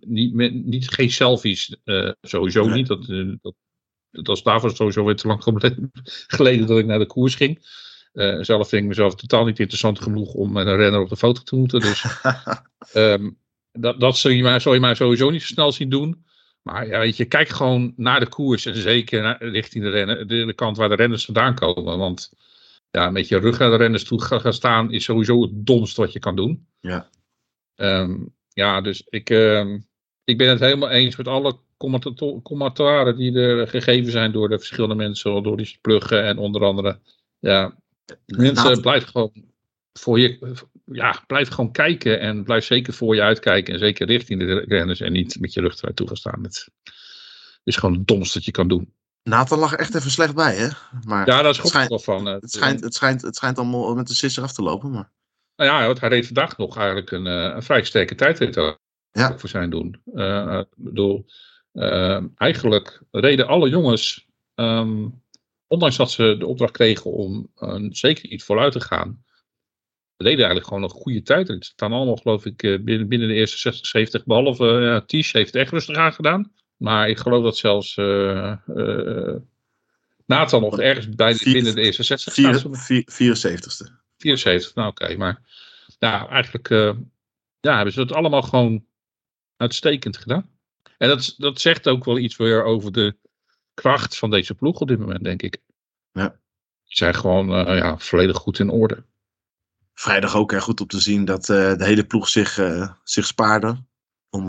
niet, 0.00 0.34
met, 0.34 0.64
niet, 0.64 0.90
geen 0.90 1.10
selfies, 1.10 1.76
sowieso 2.20 2.68
niet. 2.68 2.86
Dat, 2.86 3.06
dat, 3.40 3.54
dat 4.10 4.26
was 4.26 4.42
daarvoor 4.42 4.70
sowieso 4.70 5.04
weer 5.04 5.16
te 5.16 5.26
lang 5.26 5.42
geleden 6.36 6.66
dat 6.66 6.78
ik 6.78 6.86
naar 6.86 6.98
de 6.98 7.06
koers 7.06 7.34
ging. 7.34 7.58
Zelf 8.40 8.68
vind 8.68 8.82
ik 8.82 8.88
mezelf 8.88 9.14
totaal 9.14 9.44
niet 9.44 9.58
interessant 9.58 10.00
genoeg 10.00 10.34
om 10.34 10.52
met 10.52 10.66
een 10.66 10.76
renner 10.76 11.00
op 11.00 11.08
de 11.08 11.16
foto 11.16 11.42
te 11.42 11.56
moeten. 11.56 11.80
Dus 11.80 12.04
um, 12.94 13.38
dat, 13.72 14.00
dat 14.00 14.16
zul, 14.16 14.30
je 14.30 14.42
mij, 14.42 14.58
zul 14.58 14.74
je 14.74 14.80
mij 14.80 14.94
sowieso 14.94 15.30
niet 15.30 15.42
zo 15.42 15.46
snel 15.46 15.72
zien 15.72 15.90
doen. 15.90 16.24
Maar 16.62 16.86
ja, 16.86 16.98
weet 16.98 17.16
je, 17.16 17.24
kijk 17.24 17.48
gewoon 17.48 17.92
naar 17.96 18.20
de 18.20 18.28
koers 18.28 18.66
en 18.66 18.76
zeker 18.76 19.22
naar, 19.22 19.44
richting 19.44 19.84
de, 19.84 19.90
renner, 19.90 20.26
de, 20.26 20.52
kant 20.54 20.76
waar 20.76 20.88
de 20.88 20.94
renners 20.94 21.24
vandaan 21.24 21.54
komen. 21.54 21.98
Want 21.98 22.32
ja, 22.90 23.10
met 23.10 23.28
je 23.28 23.38
rug 23.38 23.58
naar 23.58 23.70
de 23.70 23.76
renners 23.76 24.04
toe 24.04 24.22
gaan 24.22 24.52
staan 24.52 24.92
is 24.92 25.04
sowieso 25.04 25.42
het 25.42 25.50
domste 25.52 26.00
wat 26.00 26.12
je 26.12 26.18
kan 26.18 26.36
doen. 26.36 26.66
Ja. 26.80 27.10
Um, 27.76 28.34
ja, 28.48 28.80
dus 28.80 29.02
ik, 29.08 29.30
um, 29.30 29.86
ik 30.24 30.38
ben 30.38 30.48
het 30.48 30.60
helemaal 30.60 30.90
eens 30.90 31.16
met 31.16 31.28
alle 31.28 31.58
commentaren 32.42 33.16
die 33.16 33.38
er 33.38 33.68
gegeven 33.68 34.12
zijn 34.12 34.32
door 34.32 34.48
de 34.48 34.58
verschillende 34.58 34.94
mensen, 34.94 35.42
door 35.42 35.56
die 35.56 35.78
pluggen 35.80 36.24
en 36.24 36.38
onder 36.38 36.64
andere. 36.64 36.98
Ja, 37.38 37.78
mensen, 38.26 38.64
nou, 38.64 38.80
blijf 38.80 39.04
gewoon 39.04 39.32
voor 39.92 40.20
je, 40.20 40.54
ja, 40.84 41.22
blijf 41.26 41.48
gewoon 41.48 41.72
kijken 41.72 42.20
en 42.20 42.44
blijf 42.44 42.64
zeker 42.64 42.92
voor 42.92 43.14
je 43.14 43.22
uitkijken 43.22 43.72
en 43.72 43.78
zeker 43.78 44.06
richting 44.06 44.40
de 44.40 44.64
renners 44.68 45.00
en 45.00 45.12
niet 45.12 45.40
met 45.40 45.52
je 45.52 45.60
rug 45.60 45.78
eruit 45.78 45.96
toe 45.96 46.06
gaan 46.06 46.16
staan. 46.16 46.42
Het 46.42 46.68
is 47.64 47.76
gewoon 47.76 47.94
het 47.94 48.06
domste 48.06 48.38
dat 48.38 48.44
je 48.44 48.50
kan 48.50 48.68
doen. 48.68 48.94
Nathan 49.22 49.58
lag 49.58 49.74
echt 49.74 49.94
even 49.94 50.10
slecht 50.10 50.34
bij, 50.34 50.56
hè? 50.56 50.68
Maar 51.04 51.26
ja, 51.26 51.42
dat 51.42 51.54
is 51.54 51.60
goed 51.60 52.04
van. 52.04 52.26
Het 52.26 52.52
schijnt, 52.52 52.80
het, 52.80 52.94
schijnt, 52.94 53.22
het 53.22 53.36
schijnt 53.36 53.58
allemaal 53.58 53.94
met 53.94 54.06
de 54.06 54.14
sisser 54.14 54.42
af 54.42 54.52
te 54.52 54.62
lopen, 54.62 54.90
maar... 54.90 55.10
Nou 55.56 55.70
ja, 55.70 55.94
hij 56.00 56.08
reed 56.08 56.26
vandaag 56.26 56.56
nog 56.56 56.76
eigenlijk 56.76 57.10
een, 57.10 57.26
een 57.26 57.62
vrij 57.62 57.84
sterke 57.84 58.14
tijdrit 58.14 58.54
ja. 59.12 59.38
voor 59.38 59.48
zijn 59.48 59.70
doen. 59.70 60.00
Uh, 60.14 60.62
bedoel, 60.76 61.26
uh, 61.72 62.22
eigenlijk 62.36 63.02
reden 63.10 63.46
alle 63.46 63.68
jongens 63.68 64.26
um, 64.54 65.22
ondanks 65.70 65.96
dat 65.96 66.10
ze 66.10 66.36
de 66.38 66.46
opdracht 66.46 66.72
kregen 66.72 67.12
om 67.12 67.50
zeker 67.90 68.28
iets 68.28 68.44
vooruit 68.44 68.72
te 68.72 68.80
gaan, 68.80 69.24
we 70.16 70.24
deden 70.24 70.38
eigenlijk 70.38 70.66
gewoon 70.66 70.82
een 70.82 71.02
goede 71.02 71.22
tijd. 71.22 71.48
Het 71.48 71.64
staan 71.64 71.92
allemaal, 71.92 72.16
geloof 72.16 72.44
ik, 72.44 72.56
binnen, 72.56 73.08
binnen 73.08 73.28
de 73.28 73.34
eerste 73.34 73.58
60, 73.58 73.86
70, 73.86 74.24
behalve 74.24 74.64
uh, 74.64 75.00
Ties 75.06 75.32
heeft 75.32 75.54
echt 75.54 75.72
rustig 75.72 75.96
aangedaan. 75.96 76.52
Maar 76.76 77.08
ik 77.08 77.18
geloof 77.18 77.42
dat 77.42 77.56
zelfs 77.56 77.96
uh, 77.96 78.56
uh, 78.66 79.36
Nathan 80.26 80.60
nog 80.60 80.78
ergens 80.78 81.08
bij, 81.08 81.40
binnen 81.44 81.74
de 81.74 81.80
eerste 81.80 82.02
60 82.02 82.32
staat. 82.32 82.64
74ste. 83.02 83.92
74, 84.16 84.74
nou 84.74 84.88
oké. 84.88 85.16
maar 85.16 85.42
ja, 85.98 86.28
eigenlijk 86.28 86.68
ja, 87.60 87.74
hebben 87.74 87.92
ze 87.92 88.00
het 88.00 88.12
allemaal 88.12 88.42
gewoon 88.42 88.84
uitstekend 89.56 90.16
gedaan. 90.16 90.50
En 90.98 91.08
dat, 91.08 91.34
dat 91.38 91.60
zegt 91.60 91.88
ook 91.88 92.04
wel 92.04 92.18
iets 92.18 92.36
weer 92.36 92.64
over 92.64 92.92
de 92.92 93.16
kracht 93.80 94.18
van 94.18 94.30
deze 94.30 94.54
ploeg 94.54 94.80
op 94.80 94.88
dit 94.88 94.98
moment, 94.98 95.24
denk 95.24 95.42
ik. 95.42 95.58
Ja. 96.12 96.28
Die 96.84 96.96
zijn 96.96 97.14
gewoon 97.14 97.68
uh, 97.68 97.78
ja, 97.78 97.98
volledig 97.98 98.36
goed 98.36 98.58
in 98.58 98.70
orde. 98.70 99.04
Vrijdag 99.94 100.36
ook 100.36 100.52
erg 100.52 100.64
goed 100.64 100.80
om 100.80 100.86
te 100.86 101.00
zien 101.00 101.24
dat 101.24 101.48
uh, 101.48 101.76
de 101.76 101.84
hele 101.84 102.04
ploeg 102.04 102.28
zich, 102.28 102.58
uh, 102.58 102.90
zich 103.04 103.26
spaarde. 103.26 103.84
Om 104.30 104.48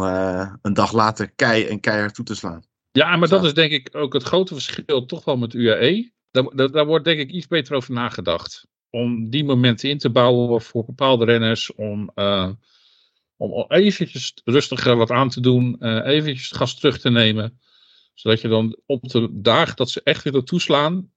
een 0.62 0.74
dag 0.74 0.94
later 0.94 1.32
kei 1.32 1.66
en 1.66 1.80
keihard 1.80 2.14
toe 2.14 2.26
te 2.26 2.36
slaan. 2.36 2.64
Ja, 2.92 3.16
maar 3.16 3.28
dat 3.28 3.44
is 3.44 3.54
denk 3.54 3.72
ik 3.72 3.90
ook 3.96 4.14
het 4.14 4.24
grote 4.24 4.54
verschil 4.54 5.06
toch 5.06 5.26
wel 5.26 5.38
met 5.38 5.54
UAE. 5.54 6.12
Daar, 6.32 6.56
daar, 6.56 6.72
daar 6.72 6.86
wordt 6.86 7.06
denk 7.06 7.20
ik 7.20 7.32
iets 7.32 7.48
beter 7.48 7.76
over 7.76 7.94
nagedacht. 7.94 8.68
Om 8.90 9.30
die 9.30 9.44
momenten 9.44 9.90
in 9.90 9.98
te 9.98 10.10
bouwen 10.10 10.62
voor 10.62 10.86
bepaalde 10.86 11.26
renners. 11.26 11.76
Om 11.76 12.12
om 13.42 13.66
eventjes 13.68 14.34
rustiger 14.44 14.96
wat 14.96 15.12
aan 15.12 15.30
te 15.30 15.42
doen, 15.42 15.76
uh, 15.80 16.06
eventjes 16.06 16.50
het 16.50 16.58
gas 16.58 16.80
terug 16.80 17.00
te 17.00 17.10
nemen. 17.10 17.60
Zodat 18.14 18.42
je 18.42 18.48
dan 18.48 18.80
op 18.86 19.10
de 19.10 19.30
dagen 19.32 19.76
dat 19.76 19.90
ze 19.90 20.02
echt 20.04 20.24
willen 20.24 20.46
toeslaan, 20.46 21.12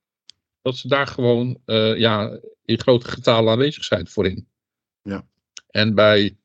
dat 0.62 0.76
ze 0.76 0.88
daar 0.88 1.06
gewoon 1.06 1.60
uh, 1.66 1.98
ja, 1.98 2.40
in 2.64 2.80
grote 2.80 3.08
getalen 3.08 3.52
aanwezig 3.52 3.84
zijn 3.84 4.08
voorin. 4.08 4.48
Ja. 5.02 5.26
En 5.70 5.94
bij 5.94 6.36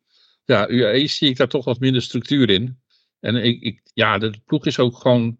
ja, 0.45 0.69
UAE 0.69 1.07
zie 1.07 1.29
ik 1.29 1.37
daar 1.37 1.47
toch 1.47 1.65
wat 1.65 1.79
minder 1.79 2.01
structuur 2.01 2.49
in. 2.49 2.79
En 3.19 3.35
ik, 3.35 3.61
ik, 3.61 3.81
ja, 3.93 4.17
de 4.17 4.33
ploeg 4.45 4.65
is 4.65 4.79
ook 4.79 4.97
gewoon, 4.97 5.37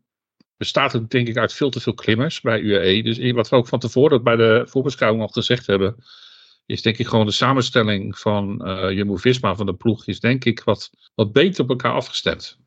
bestaat 0.57 0.95
ook 0.95 1.09
denk 1.09 1.27
ik 1.27 1.37
uit 1.37 1.53
veel 1.53 1.69
te 1.69 1.79
veel 1.79 1.93
klimmers 1.93 2.41
bij 2.41 2.59
UAE. 2.59 3.03
Dus 3.03 3.31
wat 3.31 3.49
we 3.49 3.55
ook 3.55 3.67
van 3.67 3.79
tevoren 3.79 4.23
bij 4.23 4.35
de 4.35 4.63
voorbeschouwing 4.67 5.21
al 5.23 5.27
gezegd 5.27 5.67
hebben 5.67 5.95
is 6.69 6.81
denk 6.81 6.97
ik 6.97 7.07
gewoon 7.07 7.25
de 7.25 7.31
samenstelling 7.31 8.19
van 8.19 8.67
uh, 8.67 8.91
Jumbo-Visma, 8.91 9.55
van 9.55 9.65
de 9.65 9.73
ploeg, 9.73 10.05
is 10.05 10.19
denk 10.19 10.45
ik 10.45 10.63
wat, 10.63 10.89
wat 11.15 11.31
beter 11.31 11.63
op 11.63 11.69
elkaar 11.69 11.93
afgestemd. 11.93 12.57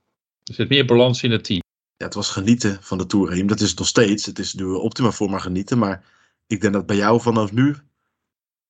Er 0.44 0.54
zit 0.54 0.68
meer 0.68 0.84
balans 0.84 1.22
in 1.22 1.30
het 1.30 1.44
team. 1.44 1.61
Ja, 2.02 2.08
het 2.08 2.16
was 2.16 2.30
genieten 2.30 2.78
van 2.80 2.98
de 2.98 3.06
Tour. 3.06 3.46
Dat 3.46 3.60
is 3.60 3.68
het 3.68 3.78
nog 3.78 3.88
steeds. 3.88 4.26
Het 4.26 4.38
is 4.38 4.54
nu 4.54 4.64
optima 4.64 5.10
voor 5.10 5.30
maar 5.30 5.40
genieten. 5.40 5.78
Maar 5.78 6.04
ik 6.46 6.60
denk 6.60 6.72
dat 6.72 6.86
bij 6.86 6.96
jou 6.96 7.20
vanaf 7.20 7.52
nu 7.52 7.76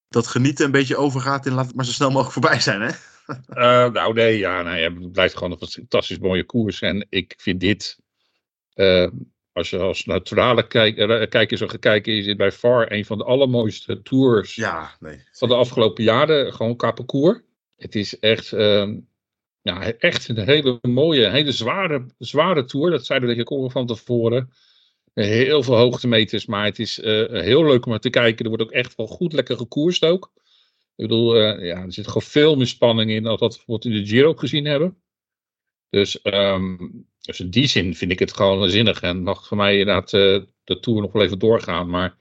dat 0.08 0.26
genieten 0.26 0.64
een 0.64 0.70
beetje 0.70 0.96
overgaat 0.96 1.46
in 1.46 1.52
laat 1.52 1.66
het 1.66 1.74
maar 1.74 1.84
zo 1.84 1.92
snel 1.92 2.10
mogelijk 2.10 2.32
voorbij 2.32 2.60
zijn, 2.60 2.80
hè? 2.80 2.88
Uh, 3.48 3.92
nou 3.98 4.14
nee, 4.14 4.38
ja, 4.38 4.62
nee, 4.62 4.84
het 4.84 5.12
blijft 5.12 5.36
gewoon 5.36 5.56
een 5.60 5.68
fantastisch 5.68 6.18
mooie 6.18 6.44
koers. 6.44 6.80
En 6.80 7.06
ik 7.08 7.34
vind 7.38 7.60
dit, 7.60 7.98
uh, 8.74 9.08
als 9.52 9.70
je 9.70 9.78
als 9.78 10.04
neutrale 10.04 10.66
kijk, 10.66 10.96
uh, 10.96 11.28
kijker 11.28 11.58
zou 11.58 11.70
gaan 11.70 11.78
kijken, 11.78 12.12
is 12.12 12.24
dit 12.24 12.36
bij 12.36 12.52
far 12.52 12.92
een 12.92 13.04
van 13.04 13.18
de 13.18 13.24
allermooiste 13.24 14.02
tours 14.02 14.54
ja, 14.54 14.96
nee. 15.00 15.24
van 15.32 15.48
de 15.48 15.54
afgelopen 15.54 16.04
jaren. 16.04 16.52
Gewoon 16.52 16.76
qua 16.76 16.90
parcours. 16.90 17.40
Het 17.76 17.94
is 17.94 18.18
echt, 18.18 18.52
uh, 18.52 18.88
ja, 19.62 19.92
echt 19.92 20.28
een 20.28 20.38
hele 20.38 20.78
mooie, 20.82 21.28
hele 21.28 21.52
zware, 21.52 22.06
zware 22.18 22.64
tour. 22.64 22.90
Dat 22.90 23.06
zeiden 23.06 23.28
we 23.28 23.34
denk 23.34 23.52
ook 23.52 23.70
van 23.72 23.86
tevoren. 23.86 24.52
Heel 25.14 25.62
veel 25.62 25.76
hoogtemeters, 25.76 26.46
maar 26.46 26.64
het 26.64 26.78
is 26.78 26.98
uh, 26.98 27.30
heel 27.30 27.64
leuk 27.64 27.86
om 27.86 27.98
te 27.98 28.10
kijken. 28.10 28.44
Er 28.44 28.50
wordt 28.50 28.64
ook 28.64 28.72
echt 28.72 28.94
wel 28.94 29.06
goed 29.06 29.32
lekker 29.32 29.56
gekoerst 29.56 30.04
ook. 30.04 30.32
Ik 30.94 31.08
bedoel, 31.08 31.36
uh, 31.36 31.66
ja, 31.66 31.82
er 31.82 31.92
zit 31.92 32.06
gewoon 32.06 32.22
veel 32.22 32.56
meer 32.56 32.66
spanning 32.66 33.10
in 33.10 33.22
dan 33.22 33.36
dat 33.36 33.62
we 33.66 33.78
in 33.80 33.90
de 33.90 34.06
Giro 34.06 34.34
gezien 34.34 34.64
hebben. 34.64 34.96
Dus 35.90 36.18
um, 36.22 37.06
dus 37.20 37.40
in 37.40 37.50
die 37.50 37.66
zin 37.66 37.94
vind 37.94 38.12
ik 38.12 38.18
het 38.18 38.32
gewoon 38.32 38.70
zinnig 38.70 39.00
en 39.00 39.22
mag 39.22 39.46
voor 39.46 39.56
mij 39.56 39.78
inderdaad 39.78 40.12
uh, 40.12 40.40
de 40.64 40.80
Tour 40.80 41.00
nog 41.00 41.12
wel 41.12 41.22
even 41.22 41.38
doorgaan. 41.38 41.88
Maar 41.88 42.18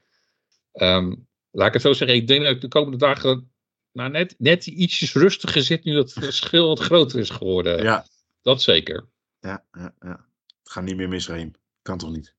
um, 0.73 1.27
laat 1.51 1.67
ik 1.67 1.73
het 1.73 1.81
zo 1.81 1.93
zeggen, 1.93 2.17
ik 2.17 2.27
denk 2.27 2.43
dat 2.43 2.61
de 2.61 2.67
komende 2.67 2.97
dagen 2.97 3.51
nou, 3.91 4.09
net, 4.09 4.35
net 4.37 4.65
ietsjes 4.67 5.13
rustiger 5.13 5.61
zit 5.61 5.83
nu 5.83 5.93
dat 5.93 6.13
het 6.13 6.23
verschil 6.23 6.67
wat 6.67 6.79
groter 6.79 7.19
is 7.19 7.29
geworden. 7.29 7.83
Ja. 7.83 8.05
Dat 8.41 8.61
zeker. 8.61 9.05
Ja, 9.39 9.65
ja, 9.71 9.93
ja. 9.99 10.25
Het 10.63 10.71
gaat 10.71 10.83
niet 10.83 10.95
meer 10.95 11.09
misreem. 11.09 11.51
Kan 11.81 11.97
toch 11.97 12.11
niet? 12.11 12.33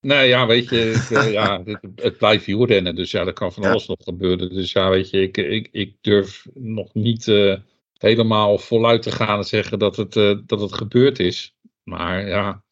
Nee, 0.00 0.28
ja, 0.28 0.46
weet 0.46 0.68
je, 0.68 0.76
het, 0.76 1.10
uh, 1.10 1.32
ja, 1.32 1.62
het, 1.64 1.80
het 1.94 2.18
blijft 2.18 2.46
wielrennen, 2.46 2.94
dus 2.94 3.10
ja, 3.10 3.26
er 3.26 3.32
kan 3.32 3.52
van 3.52 3.62
ja. 3.62 3.70
alles 3.70 3.86
nog 3.86 4.02
gebeuren. 4.02 4.48
Dus 4.48 4.72
ja, 4.72 4.90
weet 4.90 5.10
je, 5.10 5.22
ik, 5.22 5.36
ik, 5.36 5.68
ik 5.72 5.96
durf 6.00 6.46
nog 6.54 6.94
niet 6.94 7.26
uh, 7.26 7.56
helemaal 7.98 8.58
voluit 8.58 9.02
te 9.02 9.12
gaan 9.12 9.38
en 9.38 9.44
zeggen 9.44 9.78
dat 9.78 9.96
het, 9.96 10.16
uh, 10.16 10.38
dat 10.46 10.60
het 10.60 10.74
gebeurd 10.74 11.18
is. 11.18 11.56
Maar 11.82 12.26
ja, 12.26 12.64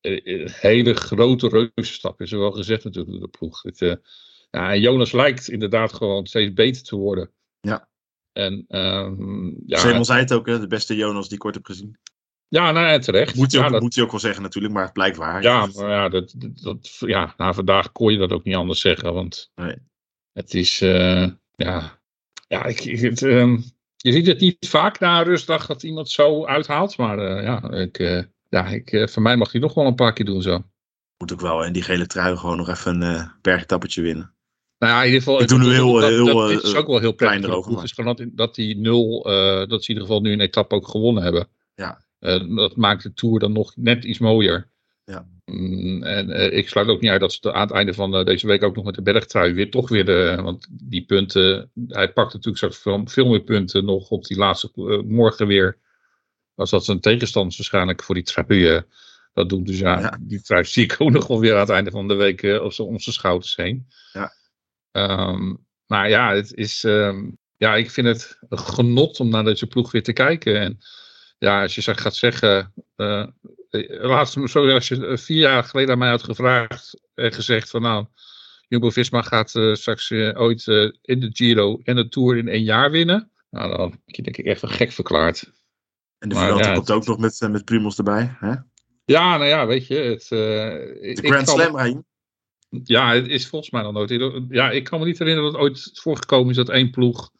een 0.00 0.22
eh, 0.22 0.42
eh, 0.44 0.52
hele 0.52 0.94
grote 0.94 1.48
reuzenstap 1.48 2.20
is 2.20 2.32
er 2.32 2.38
wel 2.38 2.52
gezegd 2.52 2.84
natuurlijk 2.84 3.12
door 3.12 3.30
de 3.30 3.38
ploeg. 3.38 3.62
Het, 3.62 3.80
uh, 3.80 3.94
ja, 4.50 4.76
Jonas 4.76 5.12
lijkt 5.12 5.48
inderdaad 5.48 5.92
gewoon 5.92 6.26
steeds 6.26 6.52
beter 6.52 6.82
te 6.82 6.96
worden. 6.96 7.30
Ja. 7.60 7.88
En, 8.32 8.64
um, 8.68 9.56
ja, 9.66 9.78
Simon 9.78 10.04
zei 10.04 10.20
het 10.20 10.32
ook, 10.32 10.46
hè, 10.46 10.60
de 10.60 10.66
beste 10.66 10.96
Jonas 10.96 11.28
die 11.28 11.36
ik 11.36 11.44
ooit 11.44 11.54
heb 11.54 11.64
gezien. 11.64 11.98
Ja, 12.48 12.72
nou 12.72 12.86
ja, 12.86 12.98
terecht. 12.98 13.34
Moet 13.34 13.52
hij, 13.52 13.60
ja, 13.60 13.66
ook, 13.66 13.72
dat, 13.72 13.82
moet 13.82 13.94
hij 13.94 14.04
ook 14.04 14.10
wel 14.10 14.20
zeggen 14.20 14.42
natuurlijk, 14.42 14.74
maar 14.74 14.84
het 14.84 14.92
blijkt 14.92 15.16
waar. 15.16 15.42
Ja, 15.42 15.68
maar 15.74 15.90
ja, 15.90 16.08
dat, 16.08 16.34
dat, 16.36 16.96
ja, 16.98 17.34
na 17.36 17.52
vandaag 17.52 17.92
kon 17.92 18.12
je 18.12 18.18
dat 18.18 18.32
ook 18.32 18.44
niet 18.44 18.54
anders 18.54 18.80
zeggen. 18.80 19.14
Want 19.14 19.50
nee. 19.54 19.76
het 20.32 20.54
is, 20.54 20.80
uh, 20.80 21.28
ja, 21.54 22.00
ja 22.48 22.64
ik, 22.64 22.80
het, 22.80 23.20
um, 23.20 23.64
je 23.96 24.12
ziet 24.12 24.26
het 24.26 24.40
niet 24.40 24.68
vaak 24.68 24.98
na 24.98 25.18
een 25.18 25.24
rustdag 25.24 25.66
dat 25.66 25.82
iemand 25.82 26.10
zo 26.10 26.46
uithaalt. 26.46 26.96
Maar 26.96 27.18
uh, 27.18 27.42
ja, 27.42 27.70
ik, 27.70 27.98
uh, 27.98 28.22
ja, 28.48 28.66
ik, 28.66 29.08
voor 29.10 29.22
mij 29.22 29.36
mag 29.36 29.52
hij 29.52 29.60
nog 29.60 29.74
wel 29.74 29.86
een 29.86 29.94
paar 29.94 30.12
keer 30.12 30.26
doen 30.26 30.42
zo. 30.42 30.62
Moet 31.18 31.32
ook 31.32 31.40
wel 31.40 31.64
in 31.64 31.72
die 31.72 31.82
gele 31.82 32.06
trui 32.06 32.36
gewoon 32.36 32.56
nog 32.56 32.68
even 32.68 33.02
een 33.02 33.30
bergtappetje 33.40 34.02
winnen. 34.02 34.34
Nou 34.78 34.92
ja, 34.92 35.00
in 35.00 35.06
ieder 35.06 35.22
geval. 35.22 35.40
Ik 35.42 35.48
doe 35.48 35.58
nu 35.58 35.72
heel, 35.72 35.92
dat, 35.92 36.10
heel, 36.10 36.24
dat, 36.24 36.52
dat 36.52 36.62
is 36.62 36.74
ook 36.74 36.86
wel 36.86 36.98
heel 36.98 37.12
prettig. 37.12 37.50
erover, 37.50 37.72
Het 37.72 37.82
is 37.82 37.92
gewoon 37.92 38.16
dat, 38.16 38.26
dat 38.32 38.54
die 38.54 38.76
nul, 38.76 39.26
uh, 39.26 39.68
dat 39.68 39.84
ze 39.84 39.90
in 39.90 39.94
ieder 39.94 40.02
geval 40.02 40.20
nu 40.20 40.32
een 40.32 40.40
etappe 40.40 40.74
ook 40.74 40.88
gewonnen 40.88 41.22
hebben. 41.22 41.48
Ja. 41.74 42.04
Uh, 42.20 42.56
dat 42.56 42.76
maakt 42.76 43.02
de 43.02 43.12
Tour 43.12 43.38
dan 43.38 43.52
nog 43.52 43.76
net 43.76 44.04
iets 44.04 44.18
mooier. 44.18 44.68
Ja. 45.04 45.28
Mm, 45.44 46.02
en 46.02 46.30
uh, 46.30 46.56
ik 46.56 46.68
sluit 46.68 46.88
ook 46.88 47.00
niet 47.00 47.10
uit 47.10 47.20
dat 47.20 47.32
ze 47.32 47.52
aan 47.52 47.66
het 47.66 47.70
einde 47.70 47.94
van 47.94 48.24
deze 48.24 48.46
week 48.46 48.62
ook 48.62 48.76
nog 48.76 48.84
met 48.84 48.94
de 48.94 49.02
bergtrui 49.02 49.52
weer 49.52 49.70
toch 49.70 49.88
weer 49.88 50.04
de, 50.04 50.38
want 50.42 50.66
die 50.70 51.04
punten, 51.04 51.70
hij 51.88 52.12
pakt 52.12 52.32
natuurlijk 52.32 52.56
straks 52.56 52.78
veel, 52.78 53.02
veel 53.04 53.28
meer 53.28 53.40
punten 53.40 53.84
nog 53.84 54.08
op 54.10 54.24
die 54.24 54.36
laatste 54.36 54.70
morgen 55.06 55.46
weer 55.46 55.78
als 56.54 56.70
dat 56.70 56.84
zijn 56.84 57.00
tegenstanders 57.00 57.56
waarschijnlijk 57.56 58.02
voor 58.02 58.14
die 58.14 58.24
trui 58.24 58.84
dat 59.32 59.48
doen. 59.48 59.64
Dus 59.64 59.78
ja, 59.78 60.00
ja, 60.00 60.18
die 60.20 60.42
trui 60.42 60.64
zie 60.64 60.84
ik 60.84 60.96
ook 60.98 61.10
nog 61.10 61.26
wel 61.26 61.40
weer 61.40 61.54
aan 61.54 61.60
het 61.60 61.68
einde 61.68 61.90
van 61.90 62.08
de 62.08 62.14
week 62.14 62.42
uh, 62.42 62.62
op 62.62 62.78
om 62.78 62.98
zijn 62.98 63.14
schouders 63.14 63.56
heen. 63.56 63.86
Ja. 64.12 64.32
Um, 64.98 65.66
maar 65.86 66.08
ja, 66.08 66.34
het 66.34 66.54
is, 66.54 66.82
um, 66.82 67.38
ja, 67.56 67.76
ik 67.76 67.90
vind 67.90 68.06
het 68.06 68.38
een 68.48 68.58
genot 68.58 69.20
om 69.20 69.28
naar 69.28 69.44
deze 69.44 69.66
ploeg 69.66 69.90
weer 69.90 70.02
te 70.02 70.12
kijken. 70.12 70.60
En 70.60 70.78
ja, 71.38 71.62
als 71.62 71.74
je 71.74 71.94
gaat 71.94 72.16
zeggen, 72.16 72.72
uh, 72.96 73.26
laatst, 73.88 74.38
sorry, 74.44 74.72
als 74.72 74.88
je 74.88 75.18
vier 75.18 75.40
jaar 75.40 75.64
geleden 75.64 75.92
aan 75.92 75.98
mij 75.98 76.08
had 76.08 76.22
gevraagd 76.22 77.00
en 77.14 77.32
gezegd 77.32 77.70
van 77.70 77.82
nou, 77.82 78.06
Jumbo-Visma 78.68 79.22
gaat 79.22 79.54
uh, 79.54 79.74
straks 79.74 80.10
ooit 80.12 80.66
in 81.02 81.20
de 81.20 81.30
Giro 81.32 81.80
en 81.84 81.96
de 81.96 82.08
Tour 82.08 82.36
in 82.36 82.48
één 82.48 82.64
jaar 82.64 82.90
winnen. 82.90 83.30
Nou, 83.50 83.76
dan 83.76 83.90
heb 83.90 84.14
je 84.14 84.22
denk 84.22 84.36
ik 84.36 84.46
echt 84.46 84.62
een 84.62 84.68
gek 84.68 84.92
verklaard. 84.92 85.52
En 86.18 86.28
de 86.28 86.34
Vuelta 86.34 86.68
ja, 86.68 86.74
komt 86.74 86.90
ook 86.90 87.06
nog 87.06 87.18
met, 87.18 87.48
met 87.50 87.64
Primos 87.64 87.98
erbij. 87.98 88.36
Hè? 88.38 88.54
Ja, 89.04 89.36
nou 89.36 89.44
ja, 89.44 89.66
weet 89.66 89.86
je. 89.86 89.94
Het, 89.94 90.28
de 90.28 91.18
Grand 91.22 91.48
Slam. 91.48 92.04
Ja, 92.68 93.14
het 93.14 93.26
is 93.26 93.48
volgens 93.48 93.70
mij 93.70 93.82
nog 93.82 93.92
nooit. 93.92 94.10
Ja, 94.48 94.70
ik 94.70 94.84
kan 94.84 94.98
me 94.98 95.04
niet 95.04 95.18
herinneren 95.18 95.52
dat 95.52 95.60
het 95.60 95.70
ooit 95.70 95.90
voorgekomen 96.00 96.50
is 96.50 96.56
dat 96.56 96.68
één 96.68 96.90
ploeg 96.90 97.30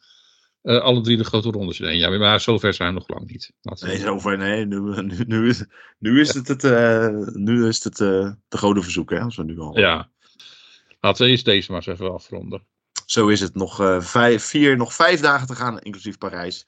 uh, 0.63 0.79
alle 0.79 1.01
drie 1.01 1.17
de 1.17 1.23
grote 1.23 1.51
rondes 1.51 1.79
in 1.79 1.87
één 1.87 1.97
jaar. 1.97 2.19
Maar 2.19 2.39
zover 2.39 2.73
zijn 2.73 2.93
we 2.93 2.99
nog 2.99 3.09
lang 3.09 3.31
niet. 3.31 3.51
nee, 3.61 3.97
zover 3.97 4.37
nee. 4.37 4.65
Nu, 4.65 5.01
nu, 5.01 5.23
nu, 5.27 5.49
is, 5.49 5.65
nu 5.99 6.19
is 6.19 6.33
het, 6.33 6.47
het, 6.47 6.63
uh, 6.63 7.07
nu 7.33 7.67
is 7.67 7.83
het 7.83 7.99
uh, 7.99 8.31
de 8.47 8.57
gouden 8.57 8.83
verzoek, 8.83 9.09
hè, 9.09 9.19
als 9.19 9.35
we 9.35 9.43
nu 9.43 9.59
al. 9.59 9.79
Ja. 9.79 10.11
Laten 10.99 11.25
we 11.25 11.31
eerst 11.31 11.45
deze 11.45 11.71
maar 11.71 11.87
eens 11.87 11.99
even 11.99 12.13
afronden. 12.13 12.63
Zo 13.05 13.27
is 13.27 13.39
het. 13.39 13.55
Nog, 13.55 13.75
vijf, 13.99 14.43
vier, 14.43 14.77
nog 14.77 14.93
vijf 14.93 15.19
dagen 15.19 15.47
te 15.47 15.55
gaan, 15.55 15.79
inclusief 15.79 16.17
Parijs. 16.17 16.65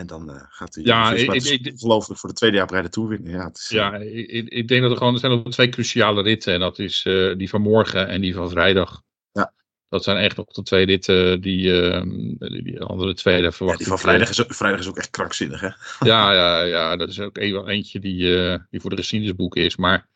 En 0.00 0.06
dan 0.06 0.30
uh, 0.30 0.42
gaat 0.48 0.74
hij 0.74 0.84
ja, 0.84 1.12
ik, 1.12 1.32
ik, 1.32 1.72
ongelooflijk 1.72 2.20
voor 2.20 2.28
de 2.28 2.34
tweede 2.34 2.56
jaar 2.56 2.66
bij 2.66 2.82
de 2.82 2.88
Tour 2.88 3.08
winnen. 3.08 3.32
Ja, 3.32 3.44
het 3.44 3.56
is, 3.56 3.68
ja 3.68 3.94
ik, 3.96 4.48
ik, 4.48 4.68
denk 4.68 4.82
dat 4.82 4.90
er 4.90 4.96
gewoon 4.96 5.14
er 5.14 5.20
zijn 5.20 5.32
nog 5.32 5.52
twee 5.52 5.68
cruciale 5.68 6.22
ritten. 6.22 6.54
En 6.54 6.60
dat 6.60 6.78
is 6.78 7.04
uh, 7.04 7.36
die 7.36 7.48
van 7.48 7.60
morgen 7.60 8.08
en 8.08 8.20
die 8.20 8.34
van 8.34 8.50
vrijdag. 8.50 9.02
Ja. 9.32 9.52
Dat 9.88 10.04
zijn 10.04 10.16
echt 10.16 10.36
nog 10.36 10.46
de 10.46 10.62
twee 10.62 10.86
ritten 10.86 11.40
die, 11.40 11.66
uh, 11.66 12.02
die, 12.38 12.82
andere 12.82 13.14
twee 13.14 13.42
daar 13.42 13.52
verwacht 13.52 13.78
ja, 13.78 13.84
die 13.84 13.92
van 13.92 14.02
vrijdag 14.02 14.28
is, 14.28 14.42
ook, 14.42 14.54
vrijdag 14.54 14.80
is 14.80 14.88
ook 14.88 14.98
echt 14.98 15.10
krankzinnig, 15.10 15.60
hè? 15.60 15.70
ja, 16.00 16.32
ja, 16.32 16.62
ja, 16.62 16.96
dat 16.96 17.08
is 17.08 17.20
ook 17.20 17.38
een, 17.38 17.68
eentje 17.68 17.98
die, 17.98 18.58
die 18.70 18.80
voor 18.80 18.90
de 18.90 18.96
geschiedenisboeken 18.96 19.62
is. 19.62 19.76
Maar 19.76 20.08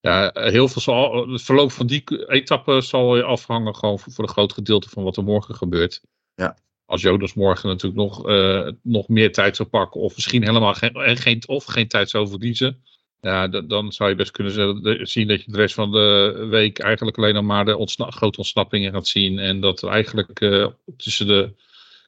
Ja, 0.00 0.30
heel 0.34 0.68
veel 0.68 0.82
zal, 0.82 1.28
het 1.28 1.42
verloop 1.42 1.72
van 1.72 1.86
die 1.86 2.28
etappe 2.28 2.80
zal 2.80 3.22
afhangen 3.22 3.74
gewoon 3.74 3.98
voor, 3.98 4.12
voor 4.12 4.24
een 4.24 4.30
groot 4.30 4.52
gedeelte 4.52 4.88
van 4.88 5.02
wat 5.02 5.16
er 5.16 5.24
morgen 5.24 5.54
gebeurt. 5.54 6.00
Ja. 6.34 6.56
Als 6.88 7.02
Jonas 7.02 7.34
morgen 7.34 7.68
natuurlijk 7.68 8.00
nog, 8.00 8.28
uh, 8.28 8.68
nog 8.82 9.08
meer 9.08 9.32
tijd 9.32 9.56
zou 9.56 9.68
pakken, 9.68 10.00
of 10.00 10.14
misschien 10.14 10.42
helemaal 10.42 10.74
geen, 10.74 11.16
geen, 11.16 11.42
of 11.46 11.64
geen 11.64 11.88
tijd 11.88 12.10
zou 12.10 12.28
verliezen, 12.28 12.82
ja, 13.20 13.48
dan 13.48 13.92
zou 13.92 14.08
je 14.08 14.14
best 14.14 14.30
kunnen 14.30 15.06
zien 15.08 15.28
dat 15.28 15.44
je 15.44 15.50
de 15.52 15.56
rest 15.56 15.74
van 15.74 15.92
de 15.92 16.46
week 16.50 16.78
eigenlijk 16.78 17.16
alleen 17.16 17.34
nog 17.34 17.44
maar 17.44 17.64
de 17.64 17.76
ontsna 17.76 18.10
grote 18.10 18.38
ontsnappingen 18.38 18.92
gaat 18.92 19.06
zien. 19.06 19.38
En 19.38 19.60
dat 19.60 19.82
er 19.82 19.88
eigenlijk 19.88 20.40
uh, 20.40 20.66
tussen 20.96 21.26
de 21.26 21.54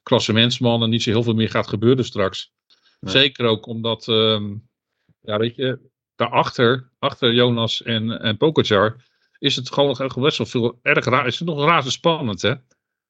klassementsmannen 0.03 0.91
niet 0.91 1.03
zo 1.03 1.11
heel 1.11 1.23
veel 1.23 1.35
meer 1.35 1.51
gaat 1.51 1.69
gebeuren 1.69 2.05
straks. 2.05 2.53
Zeker 3.01 3.45
ook 3.47 3.67
omdat, 3.67 4.07
um, 4.07 4.69
ja, 5.21 5.39
weet 5.39 5.57
je, 5.57 5.79
daarachter, 6.17 6.91
achter 6.99 7.33
Jonas 7.33 7.83
en, 7.83 8.21
en 8.21 8.37
Pogacar, 8.37 8.97
is 9.39 9.57
het 9.57 9.73
gewoon 9.73 9.97
nog 9.99 10.15
best 10.15 10.39
wel 10.39 10.47
veel 10.47 10.79
erg 10.83 11.05
raar. 11.05 11.27
Is 11.27 11.39
het 11.39 11.49
nog 11.49 11.65
razend 11.65 11.93
spannend, 11.93 12.43
hè? 12.43 12.55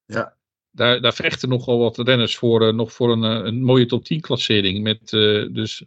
Ja. 0.05 0.39
Daar, 0.71 1.01
daar 1.01 1.13
vechten 1.13 1.49
nogal 1.49 1.79
wat 1.79 1.97
renners 1.97 2.37
voor, 2.37 2.61
uh, 2.67 2.73
nog 2.73 2.93
voor 2.93 3.11
een, 3.11 3.21
een 3.21 3.63
mooie 3.63 3.85
top 3.85 4.05
10 4.05 4.21
klassering. 4.21 4.83
Met, 4.83 5.11
uh, 5.11 5.53
dus 5.53 5.85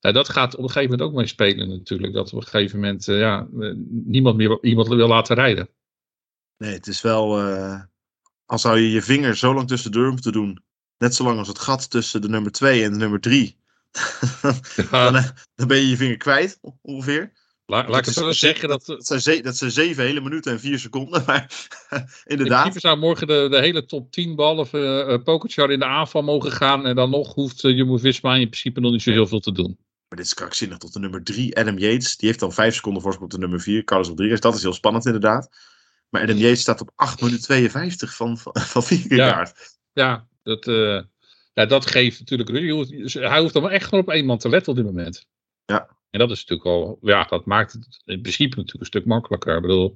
dat 0.00 0.28
gaat 0.28 0.56
op 0.56 0.62
een 0.62 0.70
gegeven 0.70 0.90
moment 0.90 1.08
ook 1.08 1.16
mee 1.16 1.26
spelen 1.26 1.68
natuurlijk. 1.68 2.12
Dat 2.12 2.32
op 2.32 2.40
een 2.40 2.46
gegeven 2.46 2.80
moment 2.80 3.08
uh, 3.08 3.18
ja, 3.18 3.46
niemand 3.88 4.36
meer 4.36 4.58
iemand 4.62 4.88
wil 4.88 5.08
laten 5.08 5.36
rijden. 5.36 5.68
Nee, 6.56 6.72
het 6.72 6.86
is 6.86 7.00
wel. 7.00 7.40
al 8.46 8.58
zou 8.58 8.78
je 8.78 8.90
je 8.90 9.02
vinger 9.02 9.36
zo 9.36 9.54
lang 9.54 9.68
tussen 9.68 9.90
de 9.90 9.98
deur 9.98 10.10
moeten 10.10 10.32
doen. 10.32 10.62
Net 10.98 11.14
zolang 11.14 11.38
als 11.38 11.48
het 11.48 11.58
gat 11.58 11.90
tussen 11.90 12.20
de 12.20 12.28
nummer 12.28 12.52
2 12.52 12.84
en 12.84 12.92
de 12.92 12.98
nummer 12.98 13.20
3. 13.20 13.58
ja. 14.90 15.10
dan, 15.10 15.22
dan, 15.54 15.68
ben 15.68 15.76
je 15.76 15.88
je 15.88 15.96
vinger 15.96 16.16
kwijt, 16.16 16.58
ongeveer. 16.80 17.32
La, 17.72 17.88
laat 17.88 17.98
ik 17.98 18.04
het 18.04 18.14
zo 18.14 18.32
zeggen. 18.32 18.68
Dat, 18.68 18.86
dat, 18.86 19.06
zijn 19.06 19.20
ze, 19.20 19.40
dat 19.42 19.56
zijn 19.56 19.70
zeven 19.70 20.04
hele 20.04 20.20
minuten 20.20 20.52
en 20.52 20.60
vier 20.60 20.78
seconden. 20.78 21.22
Maar 21.26 21.68
inderdaad. 22.24 22.74
In 22.74 22.80
zou 22.80 22.98
morgen 22.98 23.26
de, 23.26 23.46
de 23.50 23.58
hele 23.58 23.84
top 23.84 24.10
10 24.10 24.34
ballen 24.34 24.68
uh, 24.72 25.22
Pokerchar 25.22 25.70
in 25.70 25.78
de 25.78 25.84
aanval 25.84 26.22
mogen 26.22 26.52
gaan. 26.52 26.86
En 26.86 26.94
dan 26.94 27.10
nog 27.10 27.34
hoeft 27.34 27.64
uh, 27.64 27.76
Jumbo 27.76 27.96
Visma 27.96 28.34
in 28.34 28.48
principe 28.48 28.80
nog 28.80 28.92
niet 28.92 29.02
zo 29.02 29.10
heel 29.10 29.26
veel 29.26 29.40
te 29.40 29.52
doen. 29.52 29.78
Maar 30.08 30.18
dit 30.18 30.26
is 30.26 30.34
krankzinnig 30.34 30.78
tot 30.78 30.92
de 30.92 30.98
nummer 30.98 31.24
3, 31.24 31.56
Adam 31.56 31.78
Yates. 31.78 32.16
Die 32.16 32.28
heeft 32.28 32.40
dan 32.40 32.52
5 32.52 32.74
seconden 32.74 33.02
voorsprong 33.02 33.32
op 33.32 33.38
de 33.38 33.46
nummer 33.46 33.60
4, 33.60 33.84
Carlos 33.84 34.08
Rodriguez. 34.08 34.40
Dat 34.40 34.54
is 34.54 34.62
heel 34.62 34.72
spannend 34.72 35.06
inderdaad. 35.06 35.50
Maar 36.08 36.22
Adam 36.22 36.36
Yates 36.36 36.60
staat 36.60 36.80
op 36.80 36.90
8 36.94 37.20
minuten 37.20 37.42
52 37.42 38.16
van, 38.16 38.38
van, 38.38 38.52
van 38.82 38.98
Ja, 39.08 39.52
ja 39.92 40.26
dat, 40.42 40.66
uh, 40.66 41.00
ja, 41.52 41.66
dat 41.66 41.86
geeft 41.86 42.18
natuurlijk... 42.18 42.48
Hij 43.12 43.40
hoeft 43.40 43.54
dan 43.54 43.70
echt 43.70 43.84
gewoon 43.84 44.04
op 44.04 44.10
één 44.10 44.26
man 44.26 44.38
te 44.38 44.48
letten 44.48 44.72
op 44.72 44.78
dit 44.78 44.86
moment. 44.86 45.26
Ja. 45.64 46.00
En 46.12 46.18
dat 46.18 46.30
is 46.30 46.44
natuurlijk 46.44 46.68
al... 46.68 46.98
Ja, 47.00 47.24
dat 47.24 47.44
maakt 47.44 47.72
het 47.72 48.02
in 48.04 48.20
principe 48.20 48.56
natuurlijk 48.56 48.80
een 48.80 48.86
stuk 48.86 49.04
makkelijker. 49.04 49.56
Ik 49.56 49.62
bedoel... 49.62 49.94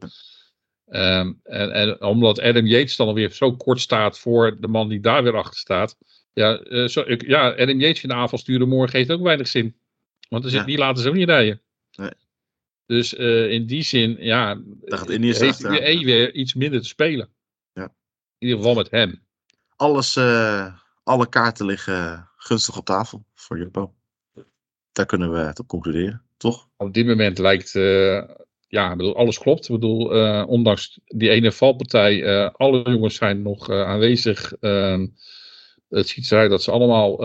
Um, 0.88 1.40
en, 1.42 1.72
en, 1.72 2.02
omdat 2.02 2.40
Adam 2.40 2.66
Yates 2.66 2.96
dan 2.96 3.07
alweer 3.07 3.31
zo 3.31 3.57
kort 3.57 3.81
staat 3.81 4.18
voor 4.18 4.61
de 4.61 4.68
man 4.68 4.88
die 4.88 5.00
daar 5.00 5.22
weer 5.22 5.37
achter 5.37 5.59
staat. 5.59 5.98
Ja, 6.33 6.64
uh, 6.64 6.88
zo, 6.88 7.00
ik, 7.00 7.26
ja 7.26 7.50
Adam 7.50 7.81
Yates 7.81 8.02
in 8.02 8.09
de 8.09 8.14
aanval 8.14 8.38
sturen 8.38 8.68
morgen 8.68 8.98
heeft 8.98 9.11
ook 9.11 9.22
weinig 9.22 9.48
zin. 9.48 9.76
Want 10.29 10.44
er 10.44 10.50
zit, 10.50 10.61
ja. 10.61 10.66
die 10.66 10.79
laten 10.79 11.02
ze 11.02 11.09
ook 11.09 11.14
niet 11.14 11.29
rijden. 11.29 11.62
Nee. 11.96 12.11
Dus 12.87 13.14
uh, 13.14 13.50
in 13.50 13.66
die 13.66 13.83
zin, 13.83 14.16
ja, 14.18 14.62
gaat 14.85 15.11
Indië 15.11 15.35
heeft 15.35 15.62
hij 15.62 15.98
weer 15.98 16.35
iets 16.35 16.55
minder 16.55 16.81
te 16.81 16.88
spelen. 16.88 17.29
Ja. 17.72 17.85
In 18.38 18.46
ieder 18.46 18.57
geval 18.57 18.74
met 18.74 18.90
hem. 18.90 19.22
Alles, 19.76 20.16
uh, 20.16 20.79
alle 21.02 21.29
kaarten 21.29 21.66
liggen 21.66 22.31
gunstig 22.37 22.76
op 22.76 22.85
tafel 22.85 23.26
voor 23.35 23.59
Jumbo. 23.59 23.94
Daar 24.97 25.07
kunnen 25.07 25.33
we 25.33 25.39
het 25.39 25.59
op 25.59 25.69
concluderen, 25.69 26.23
toch? 26.37 26.69
Op 26.77 26.95
dit 26.95 27.07
moment 27.07 27.39
lijkt, 27.39 27.75
uh, 27.75 28.23
ja, 28.69 28.91
ik 28.91 28.97
bedoel, 28.97 29.17
alles 29.17 29.39
klopt. 29.39 29.69
Ik 29.69 29.75
bedoel, 29.75 30.09
ondanks 30.45 31.01
die 31.05 31.31
ene 31.31 31.53
valpartij, 31.53 32.49
alle 32.51 32.91
jongens 32.91 33.15
zijn 33.15 33.43
nog 33.43 33.71
aanwezig. 33.71 34.53
Ehm, 34.61 35.07
het 35.89 36.09
ziet 36.09 36.33
eruit 36.33 36.51
dat 36.51 36.63
ze 36.63 36.71
allemaal 36.71 37.25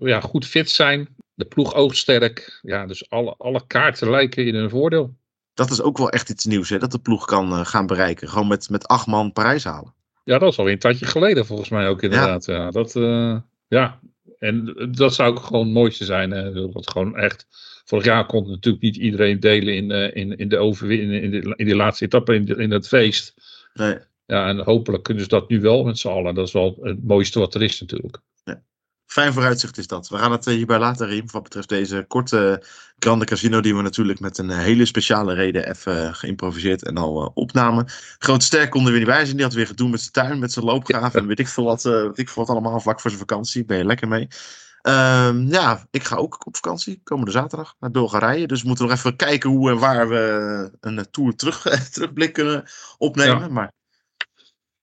ja, 0.00 0.20
goed 0.20 0.46
fit 0.46 0.70
zijn. 0.70 1.16
De 1.34 1.44
ploeg 1.44 1.74
oogsterk. 1.74 2.58
Ja, 2.62 2.86
dus 2.86 3.10
alle, 3.10 3.34
alle 3.38 3.66
kaarten 3.66 4.10
lijken 4.10 4.46
in 4.46 4.54
hun 4.54 4.70
voordeel. 4.70 5.16
Dat 5.58 5.70
is 5.70 5.82
ook 5.82 5.98
wel 5.98 6.10
echt 6.10 6.30
iets 6.30 6.44
nieuws, 6.44 6.68
hè? 6.68 6.78
Dat 6.78 6.92
de 6.92 6.98
ploeg 6.98 7.24
kan 7.24 7.52
uh, 7.52 7.64
gaan 7.64 7.86
bereiken. 7.86 8.28
Gewoon 8.28 8.48
met, 8.48 8.70
met 8.70 8.86
acht 8.86 9.06
man 9.06 9.32
Parijs 9.32 9.64
halen. 9.64 9.94
Ja, 10.24 10.38
dat 10.38 10.52
is 10.52 10.58
alweer 10.58 10.72
een 10.72 10.78
tijdje 10.78 11.06
geleden 11.06 11.46
volgens 11.46 11.68
mij 11.68 11.88
ook 11.88 12.02
inderdaad. 12.02 12.44
Ja, 12.44 12.54
ja 12.54 12.70
dat, 12.70 12.94
uh, 12.94 13.36
ja. 13.68 14.00
En 14.38 14.74
dat 14.90 15.14
zou 15.14 15.30
ook 15.30 15.40
gewoon 15.40 15.64
het 15.64 15.74
mooiste 15.74 16.04
zijn. 16.04 16.30
Hè? 16.30 16.52
Dat 16.52 16.90
gewoon 16.90 17.16
echt... 17.16 17.46
Vorig 17.84 18.04
jaar 18.04 18.26
kon 18.26 18.48
natuurlijk 18.48 18.82
niet 18.82 18.96
iedereen 18.96 19.40
delen 19.40 19.74
in, 19.74 19.90
uh, 19.90 20.16
in, 20.16 20.36
in 20.36 20.48
de 20.48 20.56
overwinning, 20.56 21.22
in, 21.22 21.30
de, 21.30 21.52
in 21.56 21.66
de 21.66 21.76
laatste 21.76 22.04
etappe, 22.04 22.34
in, 22.34 22.44
de, 22.44 22.54
in 22.54 22.70
het 22.70 22.88
feest. 22.88 23.34
Nee. 23.74 23.98
Ja, 24.26 24.48
en 24.48 24.58
hopelijk 24.58 25.02
kunnen 25.02 25.22
ze 25.22 25.28
dat 25.28 25.48
nu 25.48 25.60
wel 25.60 25.84
met 25.84 25.98
z'n 25.98 26.08
allen. 26.08 26.34
Dat 26.34 26.46
is 26.46 26.52
wel 26.52 26.78
het 26.80 27.04
mooiste 27.04 27.38
wat 27.38 27.54
er 27.54 27.62
is 27.62 27.80
natuurlijk. 27.80 28.18
Fijn 29.08 29.32
vooruitzicht 29.32 29.78
is 29.78 29.86
dat. 29.86 30.08
We 30.08 30.18
gaan 30.18 30.32
het 30.32 30.44
hierbij 30.44 30.78
laten, 30.78 31.06
Riem, 31.06 31.30
wat 31.30 31.42
betreft 31.42 31.68
deze 31.68 32.04
korte 32.08 32.62
Grande 32.98 33.24
Casino, 33.24 33.60
die 33.60 33.76
we 33.76 33.82
natuurlijk 33.82 34.20
met 34.20 34.38
een 34.38 34.50
hele 34.50 34.84
speciale 34.84 35.34
reden 35.34 35.68
even 35.68 36.14
geïmproviseerd 36.14 36.84
en 36.84 36.96
al 36.96 37.30
opnamen. 37.34 37.86
Groot 38.18 38.42
Sterk 38.42 38.70
kon 38.70 38.84
er 38.84 38.90
weer 38.90 38.98
niet 39.00 39.08
bij 39.08 39.24
zijn, 39.24 39.36
die 39.36 39.44
had 39.44 39.54
weer 39.54 39.66
gedoe 39.66 39.88
met 39.88 40.00
zijn 40.00 40.12
tuin, 40.12 40.38
met 40.38 40.52
zijn 40.52 40.64
loopgraven 40.64 41.12
ja. 41.12 41.18
en 41.20 41.26
weet 41.26 41.38
ik 41.38 41.48
veel 41.48 41.64
wat, 41.64 41.82
weet 41.82 42.18
ik 42.18 42.28
veel 42.28 42.44
wat 42.44 42.56
allemaal, 42.56 42.80
vlak 42.80 43.00
voor 43.00 43.10
zijn 43.10 43.22
vakantie. 43.22 43.64
Ben 43.64 43.78
je 43.78 43.84
lekker 43.84 44.08
mee. 44.08 44.28
Um, 44.82 45.46
ja, 45.46 45.86
ik 45.90 46.04
ga 46.04 46.16
ook 46.16 46.46
op 46.46 46.56
vakantie, 46.56 47.00
komende 47.04 47.30
zaterdag, 47.30 47.74
naar 47.80 47.90
Bulgarije. 47.90 48.46
Dus 48.46 48.60
we 48.60 48.68
moeten 48.68 48.86
nog 48.86 48.94
even 48.94 49.16
kijken 49.16 49.50
hoe 49.50 49.70
en 49.70 49.78
waar 49.78 50.08
we 50.08 50.70
een 50.80 51.10
tour 51.10 51.36
terug, 51.36 51.62
terugblik 51.92 52.32
kunnen 52.32 52.64
opnemen. 52.98 53.40
Ja. 53.40 53.48
Maar 53.48 53.72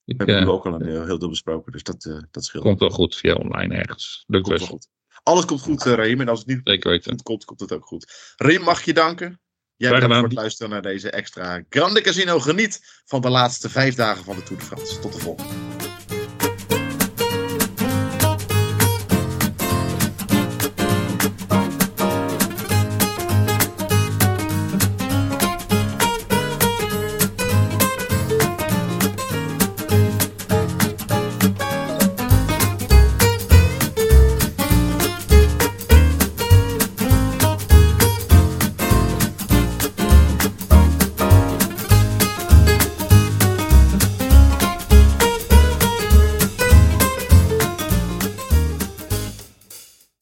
we 0.06 0.12
ik, 0.12 0.18
hebben 0.18 0.36
uh, 0.36 0.41
nu 0.41 0.50
ook 0.50 0.65
al 0.65 0.74
een 0.74 0.86
heel, 0.86 1.06
heel 1.06 1.20
deel 1.20 1.30
besproken, 1.30 1.72
dus 1.72 1.84
dat, 1.84 2.06
uh, 2.06 2.22
dat 2.32 2.44
scheelt. 2.44 2.63
Komt 2.63 2.80
wel 2.80 2.89
goed 2.89 3.15
via 3.15 3.34
online 3.34 3.76
ergens. 3.76 4.24
Lukt 4.28 4.48
komt 4.48 4.60
wel 4.60 4.68
goed. 4.68 4.88
Alles 5.24 5.46
komt 5.46 5.62
goed, 5.62 5.86
uh, 5.86 5.94
Reem. 5.94 6.22
En 6.22 6.28
als 6.28 6.39
het 6.39 6.48
niet 6.48 7.04
goed 7.06 7.24
komt, 7.24 7.46
komt 7.46 7.60
het 7.60 7.72
ook 7.74 7.86
goed. 7.86 8.34
Reem, 8.36 8.62
mag 8.62 8.82
je 8.82 8.94
danken. 8.94 9.39
Jij 9.76 9.91
bedankt 9.91 10.15
voor 10.15 10.24
het 10.24 10.34
luisteren 10.34 10.72
naar 10.72 10.82
deze 10.82 11.10
extra 11.10 11.63
Grande 11.70 12.02
Casino. 12.02 12.39
Geniet 12.39 13.02
van 13.06 13.22
de 13.22 13.30
laatste 13.30 13.70
vijf 13.70 13.96
dagen 13.96 14.24
van 14.24 14.36
de 14.36 14.44
Tour 14.44 14.60
de 14.60 14.65
France. 14.65 15.00
Tot 15.00 15.13
de 15.13 15.20
volgende. 15.20 15.75